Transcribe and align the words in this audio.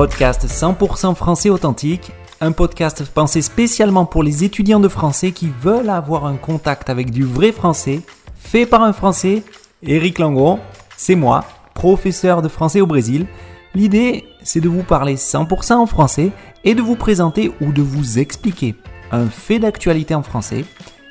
podcast 0.00 0.46
100% 0.46 1.14
français 1.14 1.50
authentique, 1.50 2.10
un 2.40 2.52
podcast 2.52 3.04
pensé 3.12 3.42
spécialement 3.42 4.06
pour 4.06 4.22
les 4.22 4.44
étudiants 4.44 4.80
de 4.80 4.88
français 4.88 5.30
qui 5.32 5.52
veulent 5.60 5.90
avoir 5.90 6.24
un 6.24 6.36
contact 6.36 6.88
avec 6.88 7.10
du 7.10 7.22
vrai 7.22 7.52
français, 7.52 8.00
fait 8.34 8.64
par 8.64 8.82
un 8.82 8.94
français, 8.94 9.42
Eric 9.82 10.18
Langon, 10.18 10.58
c'est 10.96 11.16
moi, 11.16 11.44
professeur 11.74 12.40
de 12.40 12.48
français 12.48 12.80
au 12.80 12.86
Brésil. 12.86 13.26
L'idée, 13.74 14.24
c'est 14.42 14.62
de 14.62 14.70
vous 14.70 14.84
parler 14.84 15.16
100% 15.16 15.74
en 15.74 15.84
français 15.84 16.32
et 16.64 16.74
de 16.74 16.80
vous 16.80 16.96
présenter 16.96 17.52
ou 17.60 17.70
de 17.70 17.82
vous 17.82 18.18
expliquer 18.18 18.76
un 19.12 19.26
fait 19.26 19.58
d'actualité 19.58 20.14
en 20.14 20.22
français, 20.22 20.64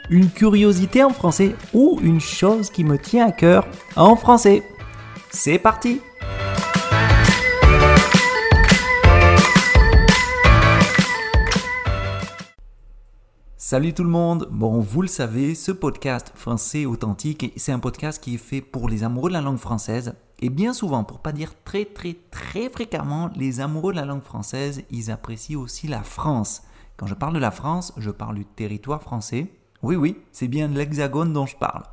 une 0.10 0.32
curiosité 0.32 1.04
en 1.04 1.12
français 1.12 1.54
ou 1.76 2.00
une 2.02 2.22
chose 2.22 2.72
qui 2.72 2.84
me 2.84 2.98
tient 2.98 3.28
à 3.28 3.32
cœur 3.32 3.68
en 3.96 4.16
français. 4.16 4.64
C'est 5.30 5.60
parti 5.60 6.02
Salut 13.70 13.94
tout 13.94 14.04
le 14.04 14.10
monde 14.10 14.48
Bon, 14.50 14.80
vous 14.80 15.04
le 15.04 15.08
savez, 15.08 15.54
ce 15.54 15.72
podcast 15.72 16.32
français 16.34 16.88
authentique, 16.88 17.54
c'est 17.56 17.72
un 17.72 17.78
podcast 17.78 18.20
qui 18.20 18.34
est 18.34 18.40
fait 18.40 18.62
pour 18.62 18.90
les 18.90 19.04
amoureux 19.04 19.30
de 19.30 19.36
la 19.36 19.42
langue 19.42 19.60
française. 19.60 20.16
Et 20.40 20.50
bien 20.50 20.74
souvent, 20.74 21.04
pour 21.04 21.20
pas 21.20 21.34
dire 21.34 21.54
très 21.66 21.86
très 21.86 22.16
très 22.32 22.68
fréquemment, 22.72 23.30
les 23.36 23.60
amoureux 23.60 23.92
de 23.92 24.00
la 24.00 24.06
langue 24.06 24.24
française, 24.24 24.82
ils 24.90 25.12
apprécient 25.12 25.60
aussi 25.60 25.88
la 25.88 26.02
France. 26.02 26.64
Quand 26.98 27.06
je 27.06 27.14
parle 27.14 27.36
de 27.36 27.40
la 27.40 27.52
France, 27.52 27.94
je 27.98 28.10
parle 28.10 28.38
du 28.38 28.46
territoire 28.46 29.04
français. 29.04 29.54
Oui, 29.84 29.96
oui, 29.96 30.18
c'est 30.32 30.48
bien 30.48 30.68
l'hexagone 30.68 31.32
dont 31.32 31.46
je 31.46 31.56
parle. 31.56 31.84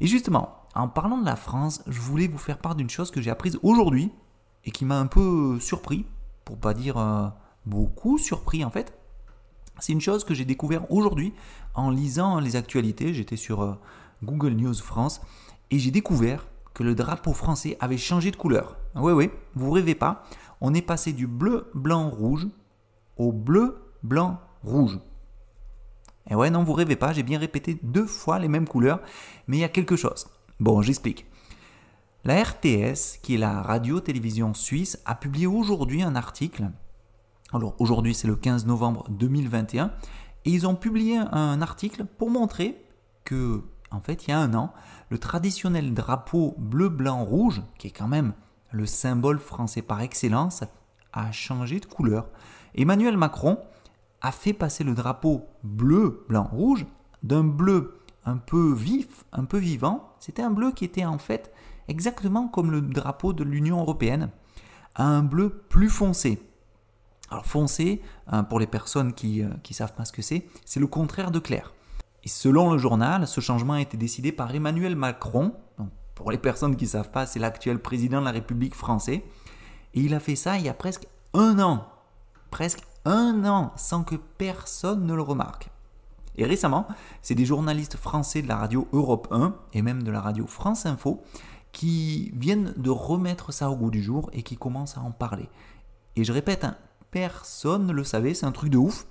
Et 0.00 0.06
justement, 0.06 0.60
en 0.76 0.86
parlant 0.86 1.18
de 1.18 1.26
la 1.26 1.34
France, 1.34 1.82
je 1.88 2.00
voulais 2.00 2.28
vous 2.28 2.38
faire 2.38 2.58
part 2.58 2.76
d'une 2.76 2.90
chose 2.90 3.10
que 3.10 3.20
j'ai 3.20 3.30
apprise 3.30 3.58
aujourd'hui 3.64 4.12
et 4.64 4.70
qui 4.70 4.84
m'a 4.84 5.00
un 5.00 5.08
peu 5.08 5.58
surpris, 5.58 6.06
pour 6.44 6.58
pas 6.58 6.74
dire 6.74 6.96
euh, 6.96 7.26
beaucoup 7.66 8.18
surpris 8.18 8.64
en 8.64 8.70
fait. 8.70 9.01
C'est 9.78 9.92
une 9.92 10.00
chose 10.00 10.24
que 10.24 10.34
j'ai 10.34 10.44
découvert 10.44 10.90
aujourd'hui 10.90 11.32
en 11.74 11.90
lisant 11.90 12.40
les 12.40 12.56
actualités. 12.56 13.14
J'étais 13.14 13.36
sur 13.36 13.62
euh, 13.62 13.74
Google 14.22 14.52
News 14.52 14.74
France 14.74 15.20
et 15.70 15.78
j'ai 15.78 15.90
découvert 15.90 16.46
que 16.74 16.82
le 16.82 16.94
drapeau 16.94 17.32
français 17.32 17.76
avait 17.80 17.98
changé 17.98 18.30
de 18.30 18.36
couleur. 18.36 18.76
Oui, 18.94 19.12
oui, 19.12 19.30
vous 19.54 19.70
rêvez 19.70 19.94
pas. 19.94 20.24
On 20.60 20.74
est 20.74 20.82
passé 20.82 21.12
du 21.12 21.26
bleu, 21.26 21.70
blanc, 21.74 22.08
rouge 22.08 22.46
au 23.16 23.32
bleu, 23.32 23.92
blanc, 24.02 24.40
rouge. 24.62 24.98
Et 26.30 26.34
ouais, 26.34 26.50
non, 26.50 26.62
vous 26.62 26.72
rêvez 26.72 26.96
pas, 26.96 27.12
j'ai 27.12 27.22
bien 27.22 27.38
répété 27.38 27.78
deux 27.82 28.06
fois 28.06 28.38
les 28.38 28.48
mêmes 28.48 28.68
couleurs, 28.68 29.00
mais 29.46 29.56
il 29.56 29.60
y 29.60 29.64
a 29.64 29.68
quelque 29.68 29.96
chose. 29.96 30.26
Bon, 30.60 30.82
j'explique. 30.82 31.26
La 32.24 32.42
RTS, 32.42 33.18
qui 33.22 33.34
est 33.34 33.38
la 33.38 33.62
radio-télévision 33.62 34.54
suisse, 34.54 35.00
a 35.04 35.16
publié 35.16 35.46
aujourd'hui 35.46 36.02
un 36.02 36.14
article 36.14 36.70
alors 37.52 37.74
aujourd'hui 37.78 38.14
c'est 38.14 38.28
le 38.28 38.36
15 38.36 38.66
novembre 38.66 39.06
2021 39.10 39.92
et 40.44 40.50
ils 40.50 40.66
ont 40.66 40.74
publié 40.74 41.18
un 41.18 41.62
article 41.62 42.04
pour 42.04 42.30
montrer 42.30 42.84
que 43.24 43.62
en 43.90 44.00
fait 44.00 44.26
il 44.26 44.30
y 44.30 44.32
a 44.32 44.38
un 44.38 44.54
an, 44.54 44.72
le 45.10 45.18
traditionnel 45.18 45.94
drapeau 45.94 46.54
bleu 46.58 46.88
blanc 46.88 47.24
rouge 47.24 47.62
qui 47.78 47.88
est 47.88 47.92
quand 47.92 48.08
même 48.08 48.32
le 48.72 48.86
symbole 48.86 49.38
français 49.38 49.82
par 49.82 50.00
excellence 50.00 50.64
a 51.12 51.30
changé 51.30 51.78
de 51.78 51.86
couleur. 51.86 52.28
Emmanuel 52.74 53.16
Macron 53.16 53.58
a 54.22 54.32
fait 54.32 54.54
passer 54.54 54.82
le 54.82 54.94
drapeau 54.94 55.46
bleu 55.62 56.24
blanc 56.28 56.48
rouge 56.50 56.86
d'un 57.22 57.44
bleu 57.44 57.98
un 58.24 58.36
peu 58.36 58.72
vif, 58.72 59.24
un 59.32 59.44
peu 59.44 59.58
vivant, 59.58 60.14
c'était 60.20 60.42
un 60.42 60.50
bleu 60.50 60.72
qui 60.72 60.84
était 60.84 61.04
en 61.04 61.18
fait 61.18 61.52
exactement 61.88 62.48
comme 62.48 62.70
le 62.70 62.80
drapeau 62.80 63.32
de 63.32 63.44
l'Union 63.44 63.80
européenne, 63.80 64.30
à 64.94 65.04
un 65.04 65.22
bleu 65.22 65.50
plus 65.68 65.88
foncé. 65.88 66.40
Alors 67.32 67.46
foncé, 67.46 68.02
hein, 68.26 68.44
pour 68.44 68.60
les 68.60 68.66
personnes 68.66 69.14
qui 69.14 69.40
ne 69.40 69.48
euh, 69.48 69.70
savent 69.70 69.94
pas 69.94 70.04
ce 70.04 70.12
que 70.12 70.20
c'est, 70.20 70.46
c'est 70.66 70.80
le 70.80 70.86
contraire 70.86 71.30
de 71.30 71.38
clair. 71.38 71.72
Et 72.24 72.28
selon 72.28 72.70
le 72.70 72.76
journal, 72.76 73.26
ce 73.26 73.40
changement 73.40 73.72
a 73.72 73.80
été 73.80 73.96
décidé 73.96 74.32
par 74.32 74.54
Emmanuel 74.54 74.96
Macron. 74.96 75.54
pour 76.14 76.30
les 76.30 76.36
personnes 76.36 76.76
qui 76.76 76.84
ne 76.84 76.90
savent 76.90 77.10
pas, 77.10 77.24
c'est 77.24 77.38
l'actuel 77.38 77.78
président 77.78 78.20
de 78.20 78.26
la 78.26 78.32
République 78.32 78.74
française. 78.74 79.20
Et 79.94 80.00
il 80.00 80.12
a 80.12 80.20
fait 80.20 80.36
ça 80.36 80.58
il 80.58 80.66
y 80.66 80.68
a 80.68 80.74
presque 80.74 81.06
un 81.32 81.58
an. 81.58 81.86
Presque 82.50 82.82
un 83.06 83.46
an 83.46 83.72
sans 83.76 84.04
que 84.04 84.16
personne 84.16 85.06
ne 85.06 85.14
le 85.14 85.22
remarque. 85.22 85.70
Et 86.36 86.44
récemment, 86.44 86.86
c'est 87.22 87.34
des 87.34 87.46
journalistes 87.46 87.96
français 87.96 88.42
de 88.42 88.48
la 88.48 88.56
radio 88.56 88.88
Europe 88.92 89.28
1 89.30 89.54
et 89.72 89.80
même 89.80 90.02
de 90.02 90.10
la 90.10 90.20
radio 90.20 90.46
France 90.46 90.84
Info 90.84 91.22
qui 91.72 92.30
viennent 92.34 92.74
de 92.76 92.90
remettre 92.90 93.54
ça 93.54 93.70
au 93.70 93.76
goût 93.76 93.90
du 93.90 94.02
jour 94.02 94.28
et 94.34 94.42
qui 94.42 94.58
commencent 94.58 94.98
à 94.98 95.00
en 95.00 95.12
parler. 95.12 95.48
Et 96.14 96.24
je 96.24 96.32
répète, 96.32 96.64
hein, 96.64 96.76
personne 97.12 97.86
ne 97.86 97.92
le 97.92 98.02
savait, 98.02 98.34
c'est 98.34 98.46
un 98.46 98.52
truc 98.52 98.70
de 98.70 98.78
ouf. 98.78 99.06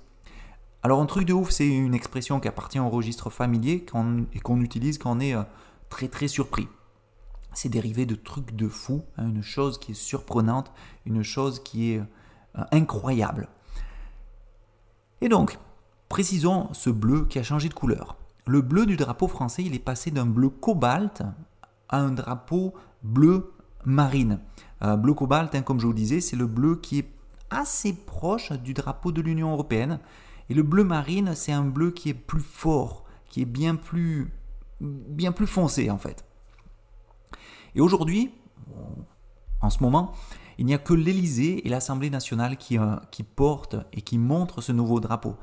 Alors 0.82 1.00
un 1.00 1.06
truc 1.06 1.24
de 1.24 1.32
ouf, 1.32 1.50
c'est 1.50 1.66
une 1.66 1.94
expression 1.94 2.40
qui 2.40 2.48
appartient 2.48 2.80
au 2.80 2.90
registre 2.90 3.30
familier 3.30 3.86
et 4.34 4.40
qu'on 4.40 4.60
utilise 4.60 4.98
quand 4.98 5.16
on 5.16 5.20
est 5.20 5.34
euh, 5.34 5.44
très 5.88 6.08
très 6.08 6.28
surpris. 6.28 6.68
C'est 7.54 7.68
dérivé 7.68 8.04
de 8.04 8.16
trucs 8.16 8.54
de 8.56 8.68
fou, 8.68 9.02
hein, 9.16 9.28
une 9.28 9.42
chose 9.42 9.78
qui 9.78 9.92
est 9.92 9.94
surprenante, 9.94 10.72
une 11.06 11.22
chose 11.22 11.62
qui 11.62 11.92
est 11.92 11.98
euh, 11.98 12.64
incroyable. 12.72 13.48
Et 15.20 15.28
donc, 15.28 15.58
précisons 16.08 16.68
ce 16.72 16.90
bleu 16.90 17.26
qui 17.26 17.38
a 17.38 17.44
changé 17.44 17.68
de 17.68 17.74
couleur. 17.74 18.16
Le 18.46 18.60
bleu 18.60 18.86
du 18.86 18.96
drapeau 18.96 19.28
français, 19.28 19.62
il 19.62 19.76
est 19.76 19.78
passé 19.78 20.10
d'un 20.10 20.26
bleu 20.26 20.48
cobalt 20.48 21.22
à 21.88 21.98
un 21.98 22.10
drapeau 22.10 22.74
bleu 23.04 23.52
marine. 23.84 24.40
Euh, 24.82 24.96
bleu 24.96 25.14
cobalt, 25.14 25.54
hein, 25.54 25.62
comme 25.62 25.78
je 25.78 25.86
vous 25.86 25.94
disais, 25.94 26.20
c'est 26.20 26.34
le 26.34 26.48
bleu 26.48 26.74
qui 26.74 26.98
est 26.98 27.21
assez 27.52 27.92
proche 27.92 28.52
du 28.52 28.74
drapeau 28.74 29.12
de 29.12 29.20
l'Union 29.20 29.52
européenne. 29.52 30.00
Et 30.48 30.54
le 30.54 30.62
bleu 30.62 30.84
marine, 30.84 31.34
c'est 31.34 31.52
un 31.52 31.64
bleu 31.64 31.90
qui 31.90 32.10
est 32.10 32.14
plus 32.14 32.40
fort, 32.40 33.04
qui 33.28 33.42
est 33.42 33.46
bien 33.46 33.76
plus, 33.76 34.30
bien 34.80 35.32
plus 35.32 35.46
foncé 35.46 35.90
en 35.90 35.98
fait. 35.98 36.24
Et 37.74 37.80
aujourd'hui, 37.80 38.32
en 39.60 39.70
ce 39.70 39.82
moment, 39.82 40.12
il 40.58 40.66
n'y 40.66 40.74
a 40.74 40.78
que 40.78 40.92
l'Elysée 40.92 41.66
et 41.66 41.70
l'Assemblée 41.70 42.10
nationale 42.10 42.56
qui, 42.56 42.78
euh, 42.78 42.96
qui 43.10 43.22
portent 43.22 43.76
et 43.92 44.02
qui 44.02 44.18
montrent 44.18 44.60
ce 44.60 44.72
nouveau 44.72 45.00
drapeau. 45.00 45.36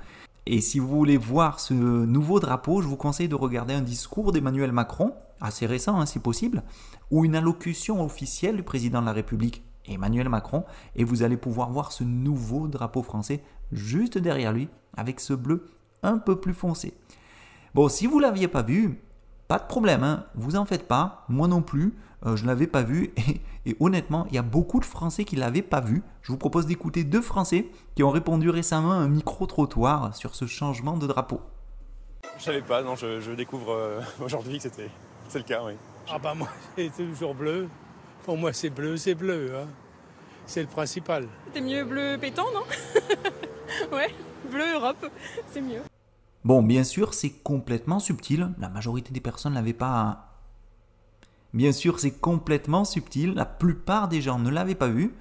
Et 0.46 0.62
si 0.62 0.80
vous 0.80 0.88
voulez 0.88 1.18
voir 1.18 1.59
ce 1.59 1.74
nouveau 1.74 2.40
drapeau, 2.40 2.81
je 2.81 2.88
vous 2.88 2.96
conseille 2.96 3.28
de 3.28 3.36
regarder 3.36 3.74
un 3.74 3.81
discours 3.81 4.31
d'Emmanuel 4.31 4.72
Macron, 4.72 5.14
assez 5.41 5.66
récent 5.66 6.00
hein, 6.00 6.06
si 6.06 6.20
possible, 6.20 6.64
ou 7.12 7.26
une 7.26 7.36
allocution 7.36 8.03
officielle 8.03 8.56
du 8.56 8.64
président 8.64 9.02
de 9.02 9.06
la 9.06 9.14
République 9.14 9.64
Emmanuel 9.94 10.29
Macron, 10.29 10.66
et 10.95 11.03
vous 11.03 11.23
allez 11.23 11.38
pouvoir 11.38 11.69
voir 11.69 11.91
ce 11.91 12.03
nouveau 12.03 12.67
drapeau 12.67 13.03
français 13.03 13.44
juste 13.72 14.17
derrière 14.17 14.53
lui, 14.53 14.69
avec 14.95 15.19
ce 15.19 15.33
bleu 15.33 15.66
un 16.03 16.17
peu 16.17 16.39
plus 16.39 16.53
foncé. 16.53 16.94
Bon, 17.73 17.89
si 17.89 18.07
vous 18.07 18.17
ne 18.17 18.23
l'aviez 18.23 18.47
pas 18.47 18.61
vu, 18.61 19.01
pas 19.47 19.59
de 19.59 19.67
problème, 19.67 20.03
hein, 20.03 20.25
vous 20.35 20.55
en 20.55 20.66
faites 20.66 20.88
pas, 20.88 21.25
moi 21.29 21.47
non 21.47 21.61
plus, 21.61 21.95
euh, 22.25 22.35
je 22.35 22.44
ne 22.44 22.47
l'avais 22.47 22.67
pas 22.67 22.83
vu, 22.83 23.13
et, 23.66 23.75
honnêtement, 23.79 24.25
il 24.29 24.35
y 24.35 24.38
a 24.38 24.44
beaucoup 24.44 24.79
de 24.79 24.85
Français 24.85 25.25
qui 25.25 25.35
ne 25.35 25.41
l'avaient 25.41 25.61
pas 25.61 25.81
vu. 25.81 26.03
Je 26.22 26.31
vous 26.31 26.38
propose 26.38 26.66
d'écouter 26.66 27.03
deux 27.03 27.22
Français 27.22 27.69
qui 27.95 28.03
ont 28.03 28.09
répondu 28.09 28.49
récemment 28.49 28.91
à 28.91 28.95
un 28.95 29.07
micro-trottoir 29.07 30.16
sur 30.16 30.35
ce 30.35 30.45
changement 30.45 30.97
de 30.97 31.07
drapeau. 31.07 31.41
Je 32.38 32.44
savais 32.44 32.61
pas, 32.61 32.83
non, 32.83 32.95
je, 32.95 33.33
découvre 33.33 33.72
euh, 33.72 34.01
aujourd'hui 34.22 34.57
que 34.57 34.63
c'était 34.63 34.89
c'est 35.29 35.38
le 35.38 35.44
cas, 35.44 35.61
oui. 35.63 35.73
Ah 36.11 36.17
bah 36.17 36.33
moi, 36.33 36.47
c'est 36.75 36.89
toujours 36.89 37.35
bleu. 37.35 37.69
Pour 38.29 38.38
moi, 38.38 38.53
c'est 38.53 38.69
bleu, 38.69 38.95
c'est 38.95 39.16
bleu. 39.16 39.56
Hein. 39.56 39.67
C'est 40.45 40.62
le 40.62 40.67
principal. 40.67 41.28
C'était 41.47 41.62
mieux 41.62 41.84
bleu 41.84 42.16
pétant, 42.22 42.45
non? 42.53 42.62
Ouais, 43.91 44.13
bleu 44.51 44.75
Europe, 44.75 45.03
c'est 45.50 45.62
mieux. 45.62 45.81
Bon, 46.44 46.62
bien 46.62 46.84
sûr, 46.84 47.16
c'est 47.16 47.31
complètement 47.31 48.00
subtil. 48.00 48.51
La 48.59 48.69
majorité 48.69 49.12
des 49.12 49.19
personnes 49.19 49.53
n'avaient 49.53 49.73
pas. 49.73 50.35
Bien 51.56 51.72
sûr, 51.72 52.00
c'est 52.00 52.12
complètement 52.12 52.85
subtil. 52.85 53.34
La 53.34 53.46
plupart 53.46 54.08
des 54.08 54.22
gens 54.22 54.37
ne 54.37 54.52
l'avaient 54.52 54.76
pas 54.76 54.90
vu. 54.90 55.16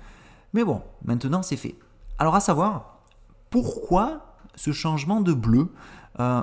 Mais 0.52 0.62
bon, 0.62 0.82
maintenant 1.02 1.42
c'est 1.42 1.56
fait. 1.56 1.76
Alors, 2.18 2.34
à 2.34 2.40
savoir, 2.40 2.98
pourquoi 3.48 4.36
ce 4.54 4.72
changement 4.72 5.22
de 5.22 5.32
bleu? 5.32 5.72
Euh, 6.20 6.42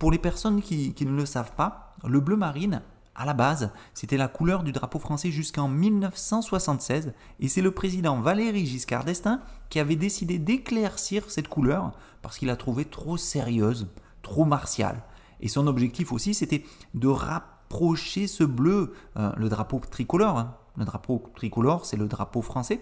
Pour 0.00 0.10
les 0.10 0.18
personnes 0.18 0.62
qui, 0.62 0.94
qui 0.94 1.06
ne 1.06 1.14
le 1.14 1.26
savent 1.26 1.54
pas, 1.54 1.94
le 2.04 2.18
bleu 2.18 2.34
marine 2.34 2.82
à 3.22 3.24
la 3.24 3.34
base, 3.34 3.70
c'était 3.94 4.16
la 4.16 4.26
couleur 4.26 4.64
du 4.64 4.72
drapeau 4.72 4.98
français 4.98 5.30
jusqu'en 5.30 5.68
1976 5.68 7.12
et 7.38 7.46
c'est 7.46 7.62
le 7.62 7.70
président 7.70 8.20
Valéry 8.20 8.66
Giscard 8.66 9.04
d'Estaing 9.04 9.38
qui 9.70 9.78
avait 9.78 9.94
décidé 9.94 10.40
d'éclaircir 10.40 11.30
cette 11.30 11.46
couleur 11.46 11.92
parce 12.20 12.36
qu'il 12.36 12.48
la 12.48 12.56
trouvait 12.56 12.84
trop 12.84 13.16
sérieuse, 13.16 13.86
trop 14.22 14.44
martiale. 14.44 15.04
Et 15.40 15.46
son 15.46 15.68
objectif 15.68 16.10
aussi, 16.10 16.34
c'était 16.34 16.64
de 16.94 17.06
rapprocher 17.06 18.26
ce 18.26 18.42
bleu, 18.42 18.92
euh, 19.16 19.30
le 19.36 19.48
drapeau 19.48 19.80
tricolore. 19.88 20.40
Hein. 20.40 20.56
Le 20.76 20.84
drapeau 20.84 21.22
tricolore, 21.36 21.86
c'est 21.86 21.96
le 21.96 22.08
drapeau 22.08 22.42
français. 22.42 22.80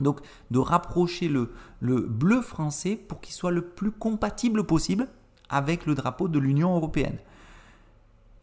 Donc, 0.00 0.18
de 0.50 0.58
rapprocher 0.58 1.28
le, 1.28 1.52
le 1.78 2.00
bleu 2.00 2.42
français 2.42 2.96
pour 2.96 3.20
qu'il 3.20 3.32
soit 3.34 3.52
le 3.52 3.62
plus 3.62 3.92
compatible 3.92 4.64
possible 4.64 5.06
avec 5.48 5.86
le 5.86 5.94
drapeau 5.94 6.26
de 6.26 6.40
l'Union 6.40 6.74
européenne. 6.74 7.18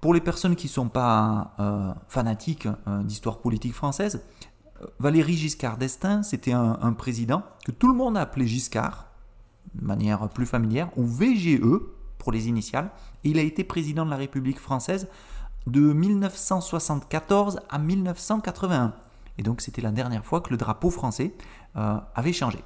Pour 0.01 0.15
les 0.15 0.21
personnes 0.21 0.55
qui 0.55 0.65
ne 0.65 0.71
sont 0.71 0.89
pas 0.89 1.53
euh, 1.59 1.93
fanatiques 2.07 2.67
euh, 2.87 3.03
d'histoire 3.03 3.37
politique 3.37 3.75
française, 3.75 4.23
Valéry 4.99 5.35
Giscard 5.35 5.77
d'Estaing, 5.77 6.23
c'était 6.23 6.53
un, 6.53 6.93
président 6.93 7.43
que 7.63 7.71
tout 7.71 7.87
le 7.87 7.93
monde 7.93 8.17
a 8.17 8.21
appelé 8.21 8.47
Giscard, 8.47 9.11
de 9.75 9.85
manière 9.85 10.27
plus 10.29 10.47
familière, 10.47 10.89
ou 10.97 11.05
VGE 11.05 11.61
pour 12.17 12.31
les 12.31 12.47
initiales. 12.47 12.89
Il 13.23 13.37
a 13.37 13.43
été 13.43 13.63
président 13.63 14.05
de 14.05 14.09
la 14.09 14.17
République 14.17 14.59
française 14.59 15.07
de 15.67 15.93
1974 15.93 17.59
à 17.69 17.77
1981. 17.77 18.95
Et 19.37 19.43
donc 19.43 19.61
c'était 19.61 19.81
la 19.81 19.91
dernière 19.91 20.25
fois 20.25 20.41
que 20.41 20.49
le 20.49 20.57
drapeau 20.57 20.89
français 20.89 21.33
euh, 21.75 21.97
avait 22.15 22.33
changé. 22.33 22.59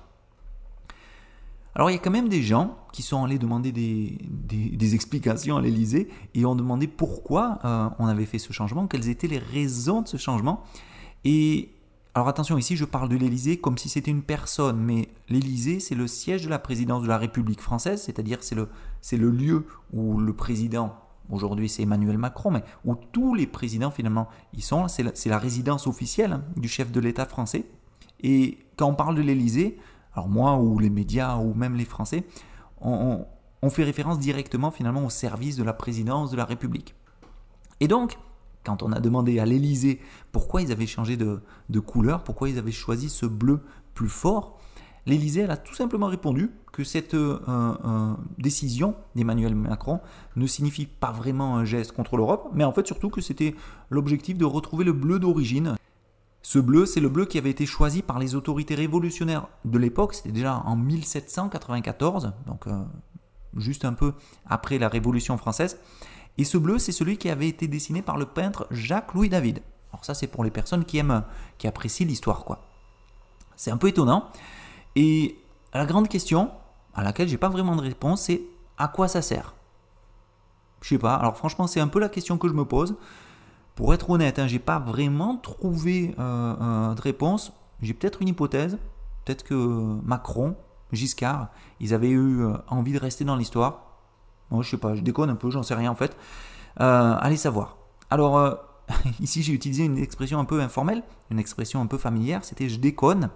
Alors 1.75 1.89
il 1.89 1.93
y 1.93 1.97
a 1.97 1.99
quand 1.99 2.11
même 2.11 2.29
des 2.29 2.41
gens 2.41 2.77
qui 2.93 3.01
sont 3.01 3.25
allés 3.25 3.37
demander 3.37 3.73
des, 3.73 4.95
explications 4.95 5.57
à 5.57 5.61
l'Elysée 5.61 6.07
et 6.33 6.45
ont 6.45 6.55
demandé 6.55 6.87
pourquoi 6.87 7.59
euh, 7.65 7.89
on 7.99 8.07
avait 8.07 8.25
fait 8.25 8.39
ce 8.39 8.53
changement, 8.53 8.87
quelles 8.87 9.09
étaient 9.09 9.27
les 9.27 9.39
raisons 9.39 10.01
de 10.01 10.07
ce 10.07 10.15
changement. 10.15 10.63
Et 11.25 11.69
alors 12.13 12.29
attention, 12.29 12.57
ici 12.57 12.77
je 12.77 12.85
parle 12.85 13.09
de 13.09 13.17
l'Elysée 13.17 13.57
comme 13.57 13.77
si 13.77 13.89
c'était 13.89 14.11
une 14.11 14.21
personne, 14.21 14.77
mais 14.77 15.09
l'Elysée 15.27 15.81
c'est 15.81 15.95
le 15.95 16.07
siège 16.07 16.45
de 16.45 16.49
la 16.49 16.59
présidence 16.59 17.03
de 17.03 17.09
la 17.09 17.17
République 17.17 17.59
française, 17.59 18.01
c'est-à-dire 18.01 18.37
c'est 18.41 18.55
le, 18.55 19.29
lieu 19.29 19.65
où 19.91 20.17
le 20.17 20.31
président, 20.31 20.95
aujourd'hui 21.29 21.67
c'est 21.67 21.83
Emmanuel 21.83 22.17
Macron, 22.17 22.51
mais 22.51 22.63
où 22.85 22.95
tous 22.95 23.35
les 23.35 23.47
présidents 23.47 23.91
finalement 23.91 24.29
y 24.53 24.61
sont, 24.61 24.87
c'est 24.87 25.25
la, 25.25 25.39
résidence 25.39 25.87
officielle 25.87 26.31
hein, 26.31 26.43
du 26.55 26.69
chef 26.69 26.93
de 26.93 27.01
l'État 27.01 27.25
français. 27.25 27.65
Et 28.21 28.59
quand 28.77 28.87
on 28.87 28.95
parle 28.95 29.15
de 29.15 29.21
l'Elysée, 29.21 29.77
alors 30.15 30.29
moi 30.29 30.57
ou 30.57 30.79
les 30.79 30.89
médias 30.89 31.37
ou 31.37 31.53
même 31.53 31.75
les 31.75 31.85
Français, 31.85 32.23
on, 32.81 33.25
fait 33.69 33.83
référence 33.83 34.19
directement 34.19 34.69
finalement 34.69 35.05
au 35.05 35.09
service 35.09 35.55
de 35.55 35.63
la 35.63 35.73
présidence 35.73 36.29
de 36.29 36.37
la 36.37 36.45
République. 36.45 36.93
Et 37.79 37.87
donc, 37.87 38.19
quand 38.63 38.83
on 38.83 38.91
a 38.91 38.99
demandé 38.99 39.39
à 39.39 39.45
l'Élysée 39.45 39.99
pourquoi 40.31 40.61
ils 40.61 40.71
avaient 40.71 40.85
changé 40.85 41.17
de, 41.17 41.79
couleur, 41.79 42.23
pourquoi 42.23 42.47
ils 42.49 42.59
avaient 42.59 42.71
choisi 42.71 43.09
ce 43.09 43.25
bleu 43.25 43.61
plus 43.95 44.09
fort, 44.09 44.59
l'Élysée 45.07 45.45
a 45.45 45.57
tout 45.57 45.73
simplement 45.73 46.07
répondu 46.07 46.51
que 46.71 46.83
cette 46.83 47.15
euh, 47.15 47.39
euh, 47.47 48.13
décision 48.37 48.95
d'Emmanuel 49.15 49.55
Macron 49.55 49.99
ne 50.35 50.45
signifie 50.45 50.85
pas 50.85 51.11
vraiment 51.11 51.57
un 51.57 51.65
geste 51.65 51.91
contre 51.91 52.17
l'Europe, 52.17 52.49
mais 52.53 52.63
en 52.63 52.71
fait 52.71 52.85
surtout 52.85 53.09
que 53.09 53.21
c'était 53.21 53.55
l'objectif 53.89 54.37
de 54.37 54.45
retrouver 54.45 54.83
le 54.83 54.93
bleu 54.93 55.19
d'origine 55.19 55.75
ce 56.45 56.59
bleu, 56.59 56.85
c'est 56.85 56.99
le 56.99 57.09
bleu 57.09 57.25
qui 57.25 57.39
avait 57.39 57.49
été 57.49 57.65
choisi 57.65 58.03
par 58.03 58.19
les 58.19 58.35
autorités 58.35 58.75
révolutionnaires 58.75 59.47
de 59.65 59.79
l'époque, 59.79 60.13
c'était 60.13 60.31
déjà 60.31 60.57
en 60.57 60.75
1794, 60.75 62.33
donc 62.45 62.67
euh, 62.67 62.83
juste 63.57 63.83
un 63.83 63.93
peu 63.93 64.13
après 64.45 64.77
la 64.77 64.87
Révolution 64.87 65.39
française. 65.39 65.79
Et 66.37 66.43
ce 66.43 66.59
bleu, 66.59 66.77
c'est 66.77 66.91
celui 66.91 67.17
qui 67.17 67.31
avait 67.31 67.47
été 67.47 67.67
dessiné 67.67 68.03
par 68.03 68.19
le 68.19 68.27
peintre 68.27 68.67
Jacques-Louis 68.69 69.27
David. 69.27 69.63
Alors 69.91 70.05
ça, 70.05 70.13
c'est 70.13 70.27
pour 70.27 70.43
les 70.43 70.51
personnes 70.51 70.85
qui 70.85 70.99
aiment, 70.99 71.23
qui 71.57 71.65
apprécient 71.65 72.05
l'histoire, 72.05 72.45
quoi. 72.45 72.61
C'est 73.55 73.71
un 73.71 73.77
peu 73.77 73.87
étonnant. 73.87 74.29
Et 74.95 75.39
la 75.73 75.87
grande 75.87 76.09
question, 76.09 76.51
à 76.93 77.01
laquelle 77.01 77.27
j'ai 77.27 77.39
pas 77.39 77.49
vraiment 77.49 77.75
de 77.75 77.81
réponse, 77.81 78.21
c'est 78.21 78.43
à 78.77 78.87
quoi 78.87 79.07
ça 79.07 79.23
sert? 79.23 79.55
Je 80.81 80.89
sais 80.89 80.99
pas. 80.99 81.15
Alors 81.15 81.37
franchement, 81.37 81.65
c'est 81.65 81.79
un 81.79 81.87
peu 81.87 81.99
la 81.99 82.09
question 82.09 82.37
que 82.37 82.47
je 82.47 82.53
me 82.53 82.65
pose. 82.65 82.95
Pour 83.75 83.93
être 83.93 84.09
honnête, 84.09 84.39
hein, 84.39 84.47
j'ai 84.47 84.59
pas 84.59 84.79
vraiment 84.79 85.35
trouvé 85.35 86.15
euh, 86.17 86.55
euh, 86.61 86.93
de 86.93 87.01
réponse. 87.01 87.51
J'ai 87.81 87.93
peut-être 87.93 88.21
une 88.21 88.29
hypothèse. 88.29 88.77
Peut-être 89.25 89.43
que 89.43 89.53
Macron, 90.03 90.55
Giscard, 90.93 91.49
ils 91.81 91.93
avaient 91.93 92.09
eu 92.09 92.45
euh, 92.45 92.53
envie 92.69 92.93
de 92.93 92.99
rester 92.99 93.25
dans 93.25 93.35
l'histoire. 93.35 93.81
Moi, 94.49 94.63
je 94.63 94.69
sais 94.69 94.77
pas, 94.77 94.95
je 94.95 95.01
déconne 95.01 95.29
un 95.29 95.35
peu, 95.35 95.49
j'en 95.49 95.63
sais 95.63 95.73
rien 95.73 95.91
en 95.91 95.95
fait. 95.95 96.15
allez 96.77 97.35
savoir. 97.35 97.77
Alors, 98.09 98.59
ici, 99.19 99.43
j'ai 99.43 99.51
utilisé 99.51 99.83
une 99.83 99.97
expression 99.97 100.39
un 100.39 100.45
peu 100.45 100.61
informelle, 100.61 101.03
une 101.31 101.39
expression 101.39 101.81
un 101.81 101.87
peu 101.87 101.97
familière, 101.97 102.45
c'était 102.45 102.69
je 102.69 102.79
déconne. 102.79 103.29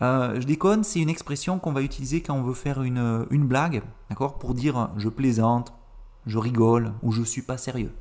je 0.00 0.44
déconne, 0.44 0.84
c'est 0.84 1.00
une 1.00 1.08
expression 1.08 1.58
qu'on 1.58 1.72
va 1.72 1.80
utiliser 1.80 2.20
quand 2.20 2.34
on 2.34 2.42
veut 2.42 2.54
faire 2.54 2.82
une, 2.82 3.26
une 3.30 3.46
blague, 3.46 3.82
d'accord 4.10 4.38
Pour 4.38 4.52
dire 4.52 4.90
je 4.98 5.08
plaisante, 5.08 5.72
je 6.26 6.38
rigole 6.38 6.92
ou 7.02 7.10
je 7.10 7.22
suis 7.22 7.42
pas 7.42 7.56
sérieux. 7.56 7.94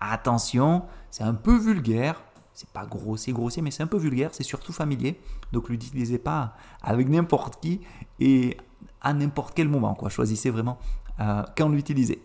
Attention, 0.00 0.82
c'est 1.12 1.22
un 1.22 1.34
peu 1.34 1.56
vulgaire. 1.56 2.20
C'est 2.54 2.68
pas 2.68 2.84
grossier, 2.84 3.32
grossier, 3.32 3.62
mais 3.62 3.70
c'est 3.70 3.82
un 3.82 3.86
peu 3.86 3.96
vulgaire, 3.96 4.30
c'est 4.32 4.42
surtout 4.42 4.72
familier. 4.72 5.20
Donc 5.52 5.68
l'utilisez 5.68 6.18
pas 6.18 6.54
avec 6.82 7.08
n'importe 7.08 7.60
qui 7.62 7.80
et 8.18 8.56
à 9.00 9.14
n'importe 9.14 9.54
quel 9.54 9.68
moment. 9.68 9.96
Choisissez 10.08 10.50
vraiment 10.50 10.78
euh, 11.20 11.42
quand 11.56 11.68
l'utiliser. 11.68 12.22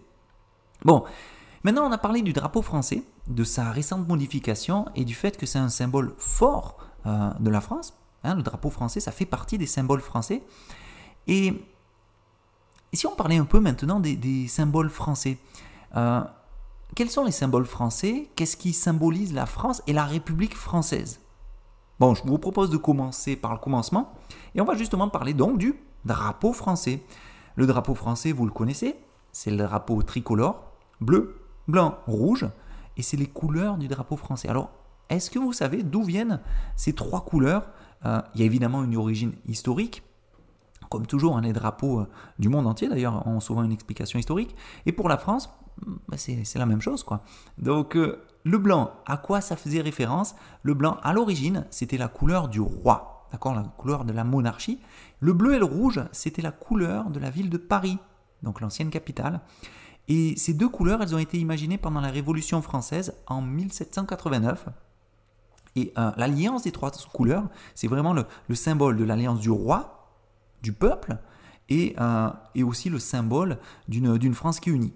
Bon, 0.83 1.03
maintenant 1.63 1.87
on 1.87 1.91
a 1.91 1.97
parlé 1.97 2.21
du 2.21 2.33
drapeau 2.33 2.61
français, 2.61 3.03
de 3.27 3.43
sa 3.43 3.71
récente 3.71 4.07
modification 4.07 4.85
et 4.95 5.05
du 5.05 5.13
fait 5.13 5.37
que 5.37 5.45
c'est 5.45 5.59
un 5.59 5.69
symbole 5.69 6.13
fort 6.17 6.77
euh, 7.05 7.29
de 7.39 7.49
la 7.49 7.61
France. 7.61 7.93
Hein, 8.23 8.35
le 8.35 8.43
drapeau 8.43 8.69
français, 8.69 8.99
ça 8.99 9.11
fait 9.11 9.25
partie 9.25 9.57
des 9.57 9.67
symboles 9.67 10.01
français. 10.01 10.43
Et, 11.27 11.53
si 12.93 13.05
on 13.05 13.15
parlait 13.15 13.37
un 13.37 13.45
peu 13.45 13.59
maintenant 13.59 13.99
des, 13.99 14.47
symboles 14.47 14.89
français, 14.89 15.37
euh, 15.95 16.21
quels 16.97 17.11
sont 17.11 17.25
les 17.25 17.31
symboles 17.31 17.67
français? 17.67 18.27
Qu'est-ce 18.35 18.57
qui 18.57 18.73
symbolise 18.73 19.31
la 19.31 19.45
France 19.45 19.83
et 19.85 19.93
la 19.93 20.03
République 20.03 20.55
française? 20.55 21.19
Bon, 21.99 22.15
je 22.15 22.23
vous 22.23 22.39
propose 22.39 22.71
de 22.71 22.77
commencer 22.77 23.35
par 23.35 23.53
le 23.53 23.59
commencement 23.59 24.13
et 24.55 24.61
on 24.61 24.65
va 24.65 24.73
justement 24.73 25.07
parler 25.07 25.35
donc 25.35 25.59
du 25.59 25.75
drapeau 26.05 26.53
français. 26.53 27.03
Le 27.55 27.67
drapeau 27.67 27.93
français, 27.93 28.31
vous 28.31 28.45
le 28.45 28.51
connaissez, 28.51 28.95
c'est 29.31 29.51
le 29.51 29.57
drapeau 29.57 30.01
tricolore, 30.01 30.71
bleu, 30.99 31.39
blanc, 31.67 31.99
rouge, 32.07 32.47
et 32.97 33.03
c'est 33.03 33.15
les 33.15 33.27
couleurs 33.27 33.77
du 33.77 33.87
drapeau 33.87 34.15
français. 34.15 34.49
Alors, 34.49 34.71
est-ce 35.09 35.29
que 35.29 35.37
vous 35.37 35.53
savez 35.53 35.83
d'où 35.83 36.01
viennent 36.01 36.39
ces 36.75 36.93
trois 36.93 37.21
couleurs? 37.21 37.69
Euh, 38.07 38.23
Il 38.33 38.41
y 38.41 38.43
a 38.43 38.47
évidemment 38.47 38.83
une 38.83 38.97
origine 38.97 39.33
historique, 39.45 40.01
comme 40.89 41.05
toujours, 41.05 41.37
hein, 41.37 41.41
les 41.41 41.53
drapeaux 41.53 42.01
euh, 42.01 42.07
du 42.39 42.49
monde 42.49 42.67
entier 42.67 42.87
d'ailleurs 42.89 43.25
ont 43.27 43.39
souvent 43.39 43.63
une 43.63 43.71
explication 43.71 44.19
historique. 44.19 44.55
Et 44.85 44.91
pour 44.91 45.09
la 45.09 45.17
France, 45.17 45.49
bah, 46.07 46.17
c'est 46.17 46.55
la 46.55 46.65
même 46.65 46.81
chose 46.81 47.03
quoi. 47.03 47.23
Donc 47.57 47.95
euh, 47.95 48.21
le 48.43 48.57
blanc, 48.57 48.91
à 49.05 49.17
quoi 49.17 49.41
ça 49.41 49.55
faisait 49.55 49.81
référence? 49.81 50.35
Le 50.63 50.73
blanc, 50.73 50.97
à 51.03 51.13
l'origine, 51.13 51.65
c'était 51.69 51.97
la 51.97 52.07
couleur 52.07 52.47
du 52.47 52.61
roi, 52.61 53.27
d'accord, 53.31 53.53
la 53.53 53.63
couleur 53.63 54.05
de 54.05 54.13
la 54.13 54.23
monarchie. 54.23 54.79
Le 55.19 55.33
bleu 55.33 55.55
et 55.55 55.59
le 55.59 55.65
rouge, 55.65 56.01
c'était 56.11 56.41
la 56.41 56.51
couleur 56.51 57.09
de 57.09 57.19
la 57.19 57.29
ville 57.29 57.49
de 57.49 57.57
Paris, 57.57 57.97
donc 58.43 58.61
l'ancienne 58.61 58.89
capitale. 58.89 59.41
Et 60.07 60.35
ces 60.37 60.53
deux 60.53 60.69
couleurs, 60.69 61.01
elles 61.01 61.13
ont 61.13 61.19
été 61.19 61.37
imaginées 61.37 61.77
pendant 61.77 61.99
la 61.99 62.09
Révolution 62.09 62.61
française 62.61 63.13
en 63.27 63.41
1789. 63.41 64.67
Et 65.75 65.93
euh, 65.97 66.11
l'alliance 66.17 66.63
des 66.63 66.71
trois 66.71 66.91
couleurs, 67.13 67.43
c'est 67.75 67.87
vraiment 67.87 68.13
le, 68.13 68.25
symbole 68.55 68.97
de 68.97 69.03
l'alliance 69.03 69.39
du 69.39 69.51
roi, 69.51 69.96
du 70.63 70.73
peuple, 70.73 71.17
et, 71.69 71.95
euh, 71.99 72.29
et 72.55 72.63
aussi 72.63 72.89
le 72.89 72.99
symbole 72.99 73.57
d'une 73.87 74.33
France 74.33 74.59
qui 74.59 74.69
unit. 74.69 74.93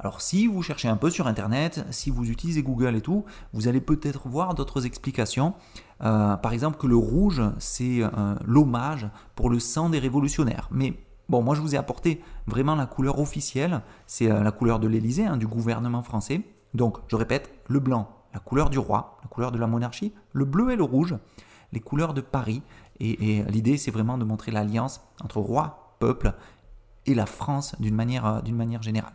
Alors 0.00 0.20
si 0.20 0.46
vous 0.46 0.62
cherchez 0.62 0.88
un 0.88 0.96
peu 0.96 1.08
sur 1.08 1.26
Internet, 1.26 1.84
si 1.90 2.10
vous 2.10 2.28
utilisez 2.28 2.62
Google 2.62 2.96
et 2.96 3.00
tout, 3.00 3.24
vous 3.52 3.68
allez 3.68 3.80
peut-être 3.80 4.28
voir 4.28 4.54
d'autres 4.54 4.86
explications. 4.86 5.54
Euh, 6.02 6.36
par 6.36 6.52
exemple 6.52 6.78
que 6.78 6.86
le 6.86 6.96
rouge, 6.96 7.42
c'est 7.58 8.02
euh, 8.02 8.34
l'hommage 8.44 9.08
pour 9.36 9.48
le 9.48 9.60
sang 9.60 9.88
des 9.88 10.00
révolutionnaires. 10.00 10.68
Mais 10.72 10.94
bon, 11.28 11.42
moi 11.42 11.54
je 11.54 11.60
vous 11.60 11.74
ai 11.74 11.78
apporté 11.78 12.20
vraiment 12.46 12.74
la 12.74 12.86
couleur 12.86 13.20
officielle, 13.20 13.82
c'est 14.06 14.28
la 14.28 14.50
couleur 14.50 14.80
de 14.80 14.88
l'Élysée, 14.88 15.26
hein, 15.26 15.36
du 15.36 15.46
gouvernement 15.46 16.02
français. 16.02 16.42
Donc 16.74 16.98
je 17.06 17.14
répète, 17.14 17.54
le 17.68 17.78
blanc, 17.78 18.08
la 18.34 18.40
couleur 18.40 18.68
du 18.68 18.80
roi, 18.80 19.18
la 19.22 19.28
couleur 19.28 19.52
de 19.52 19.58
la 19.58 19.68
monarchie, 19.68 20.12
le 20.32 20.44
bleu 20.44 20.72
et 20.72 20.76
le 20.76 20.82
rouge, 20.82 21.14
les 21.72 21.80
couleurs 21.80 22.14
de 22.14 22.20
Paris. 22.20 22.62
Et, 23.00 23.42
l'idée 23.44 23.76
c'est 23.76 23.90
vraiment 23.90 24.18
de 24.18 24.24
montrer 24.24 24.52
l'alliance 24.52 25.00
entre 25.22 25.38
roi, 25.38 25.96
peuple 25.98 26.34
et 27.06 27.14
la 27.14 27.26
France 27.26 27.74
d'une 27.80 27.94
manière, 27.94 28.42
d'une 28.42 28.56
manière 28.56 28.82
générale. 28.82 29.14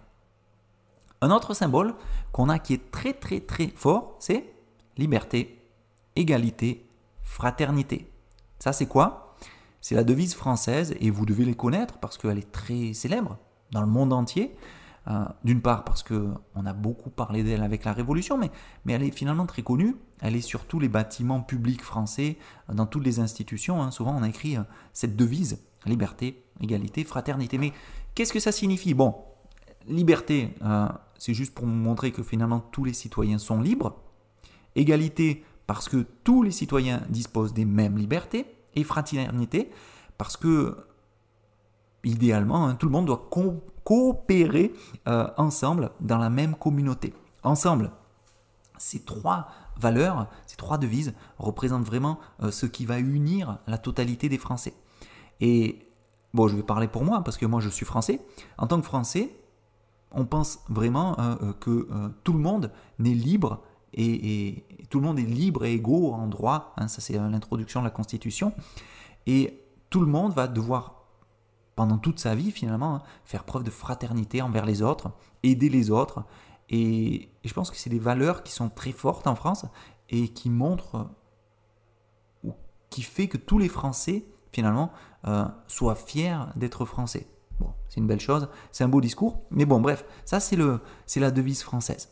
Un 1.21 1.31
autre 1.31 1.53
symbole 1.53 1.95
qu'on 2.31 2.49
a 2.49 2.59
qui 2.59 2.73
est 2.73 2.91
très 2.91 3.13
très 3.13 3.39
très 3.39 3.67
fort, 3.67 4.15
c'est 4.19 4.53
liberté, 4.97 5.61
égalité, 6.15 6.85
fraternité. 7.21 8.11
Ça 8.59 8.73
c'est 8.73 8.85
quoi? 8.85 9.35
C'est 9.81 9.95
la 9.95 10.03
devise 10.03 10.35
française 10.35 10.93
et 10.99 11.09
vous 11.09 11.25
devez 11.25 11.45
les 11.45 11.55
connaître 11.55 11.97
parce 11.99 12.17
qu'elle 12.17 12.37
est 12.37 12.51
très 12.51 12.93
célèbre 12.93 13.37
dans 13.71 13.81
le 13.81 13.87
monde 13.87 14.11
entier. 14.11 14.55
Euh, 15.09 15.25
d'une 15.43 15.61
part 15.61 15.85
parce 15.85 16.03
qu'on 16.03 16.65
a 16.65 16.73
beaucoup 16.73 17.09
parlé 17.09 17.41
d'elle 17.41 17.63
avec 17.63 17.83
la 17.83 17.93
Révolution, 17.93 18.37
mais, 18.37 18.51
mais 18.85 18.93
elle 18.93 19.01
est 19.01 19.11
finalement 19.11 19.47
très 19.47 19.63
connue. 19.63 19.95
Elle 20.21 20.35
est 20.35 20.41
sur 20.41 20.65
tous 20.65 20.79
les 20.79 20.89
bâtiments 20.89 21.41
publics 21.41 21.81
français, 21.81 22.37
dans 22.71 22.85
toutes 22.85 23.05
les 23.05 23.19
institutions. 23.19 23.81
Hein. 23.81 23.89
Souvent 23.89 24.15
on 24.15 24.21
a 24.21 24.29
écrit 24.29 24.57
euh, 24.57 24.63
cette 24.93 25.15
devise, 25.15 25.63
liberté, 25.87 26.43
égalité, 26.61 27.03
fraternité. 27.03 27.57
Mais 27.57 27.73
qu'est-ce 28.13 28.31
que 28.31 28.39
ça 28.39 28.51
signifie? 28.51 28.93
Bon, 28.93 29.15
liberté, 29.87 30.53
euh, 30.63 30.87
c'est 31.17 31.33
juste 31.33 31.55
pour 31.55 31.65
montrer 31.65 32.11
que 32.11 32.21
finalement 32.21 32.59
tous 32.59 32.83
les 32.83 32.93
citoyens 32.93 33.39
sont 33.39 33.61
libres. 33.61 33.95
Égalité, 34.75 35.43
parce 35.65 35.89
que 35.89 36.05
tous 36.23 36.43
les 36.43 36.51
citoyens 36.51 37.01
disposent 37.09 37.53
des 37.53 37.65
mêmes 37.65 37.97
libertés. 37.97 38.45
Et 38.75 38.83
fraternité, 38.83 39.71
parce 40.19 40.37
que 40.37 40.77
idéalement, 42.03 42.67
hein, 42.67 42.75
tout 42.75 42.85
le 42.85 42.91
monde 42.91 43.05
doit 43.05 43.29
coopérer 43.83 44.73
euh, 45.07 45.27
ensemble 45.37 45.91
dans 45.99 46.17
la 46.17 46.29
même 46.29 46.55
communauté. 46.55 47.13
Ensemble, 47.43 47.91
ces 48.77 48.99
trois 48.99 49.47
valeurs, 49.77 50.27
ces 50.47 50.57
trois 50.57 50.77
devises 50.77 51.13
représentent 51.37 51.85
vraiment 51.85 52.19
euh, 52.41 52.51
ce 52.51 52.65
qui 52.65 52.85
va 52.85 52.99
unir 52.99 53.59
la 53.67 53.77
totalité 53.77 54.29
des 54.29 54.37
Français. 54.37 54.73
Et 55.39 55.79
bon, 56.33 56.47
je 56.47 56.55
vais 56.55 56.63
parler 56.63 56.87
pour 56.87 57.03
moi 57.03 57.23
parce 57.23 57.37
que 57.37 57.45
moi 57.45 57.61
je 57.61 57.69
suis 57.69 57.85
français. 57.85 58.21
En 58.57 58.67
tant 58.67 58.79
que 58.79 58.85
Français, 58.85 59.35
on 60.11 60.25
pense 60.25 60.59
vraiment 60.69 61.19
euh, 61.19 61.35
euh, 61.43 61.53
que 61.53 61.87
tout 62.23 62.33
le 62.33 62.39
monde 62.39 62.71
n'est 62.97 63.13
libre 63.13 63.61
et, 63.93 64.65
tout 64.89 64.99
le 64.99 65.05
monde 65.05 65.19
est 65.19 65.23
libre 65.23 65.65
et 65.65 65.73
égaux 65.73 66.13
en 66.13 66.27
droit. 66.27 66.73
Hein, 66.77 66.87
ça 66.87 66.99
c'est 66.99 67.13
l'introduction 67.13 67.81
de 67.81 67.85
la 67.85 67.91
Constitution. 67.91 68.53
Et 69.27 69.61
tout 69.89 70.01
le 70.01 70.07
monde 70.07 70.33
va 70.33 70.47
devoir 70.47 70.98
pendant 71.79 71.97
toute 71.97 72.19
sa 72.19 72.35
vie 72.35 72.51
finalement 72.51 72.95
hein, 72.95 73.01
faire 73.23 73.45
preuve 73.45 73.63
de 73.63 73.69
fraternité 73.69 74.41
envers 74.41 74.65
les 74.65 74.81
autres, 74.81 75.13
aider 75.43 75.69
les 75.69 75.91
autres 75.91 76.25
et, 76.69 77.31
je 77.45 77.53
pense 77.53 77.71
que 77.71 77.77
c'est 77.77 77.89
des 77.89 77.99
valeurs 77.99 78.43
qui 78.43 78.51
sont 78.51 78.67
très 78.67 78.91
fortes 78.91 79.27
en 79.27 79.35
France 79.35 79.65
et 80.09 80.27
qui 80.27 80.49
montrent, 80.49 81.09
ou 82.43 82.53
qui 82.89 83.01
fait 83.01 83.29
que 83.29 83.37
tous 83.37 83.59
les 83.59 83.69
Français, 83.69 84.25
finalement, 84.51 84.91
euh, 85.25 85.45
soient 85.67 85.95
fiers 85.95 86.35
d'être 86.57 86.83
Français. 86.83 87.29
Bon, 87.61 87.73
c'est 87.87 88.01
une 88.01 88.07
belle 88.07 88.19
chose, 88.19 88.49
c'est 88.73 88.83
un 88.83 88.89
beau 88.89 88.99
discours, 88.99 89.45
mais 89.49 89.63
bon, 89.63 89.79
bref, 89.79 90.03
ça 90.25 90.41
c'est, 90.41 90.57
le, 90.57 90.81
c'est 91.05 91.21
la 91.21 91.31
devise 91.31 91.63
française. 91.63 92.09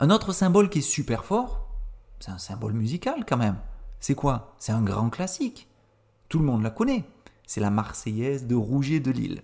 Un 0.00 0.08
autre 0.08 0.32
symbole 0.32 0.70
qui 0.70 0.78
est 0.78 0.80
super 0.80 1.26
fort, 1.26 1.68
c'est 2.20 2.30
un 2.30 2.38
symbole 2.38 2.72
musical 2.72 3.26
quand 3.28 3.36
même. 3.36 3.58
C'est 4.00 4.14
quoi? 4.14 4.54
C'est 4.58 4.72
un 4.72 4.82
grand 4.82 5.10
classique. 5.10 5.68
Tout 6.30 6.38
le 6.38 6.46
monde 6.46 6.62
la 6.62 6.70
connaît. 6.70 7.04
C'est 7.46 7.60
la 7.60 7.70
Marseillaise 7.70 8.46
de 8.46 8.54
Rouget 8.54 9.00
de 9.00 9.10
Lille. 9.10 9.42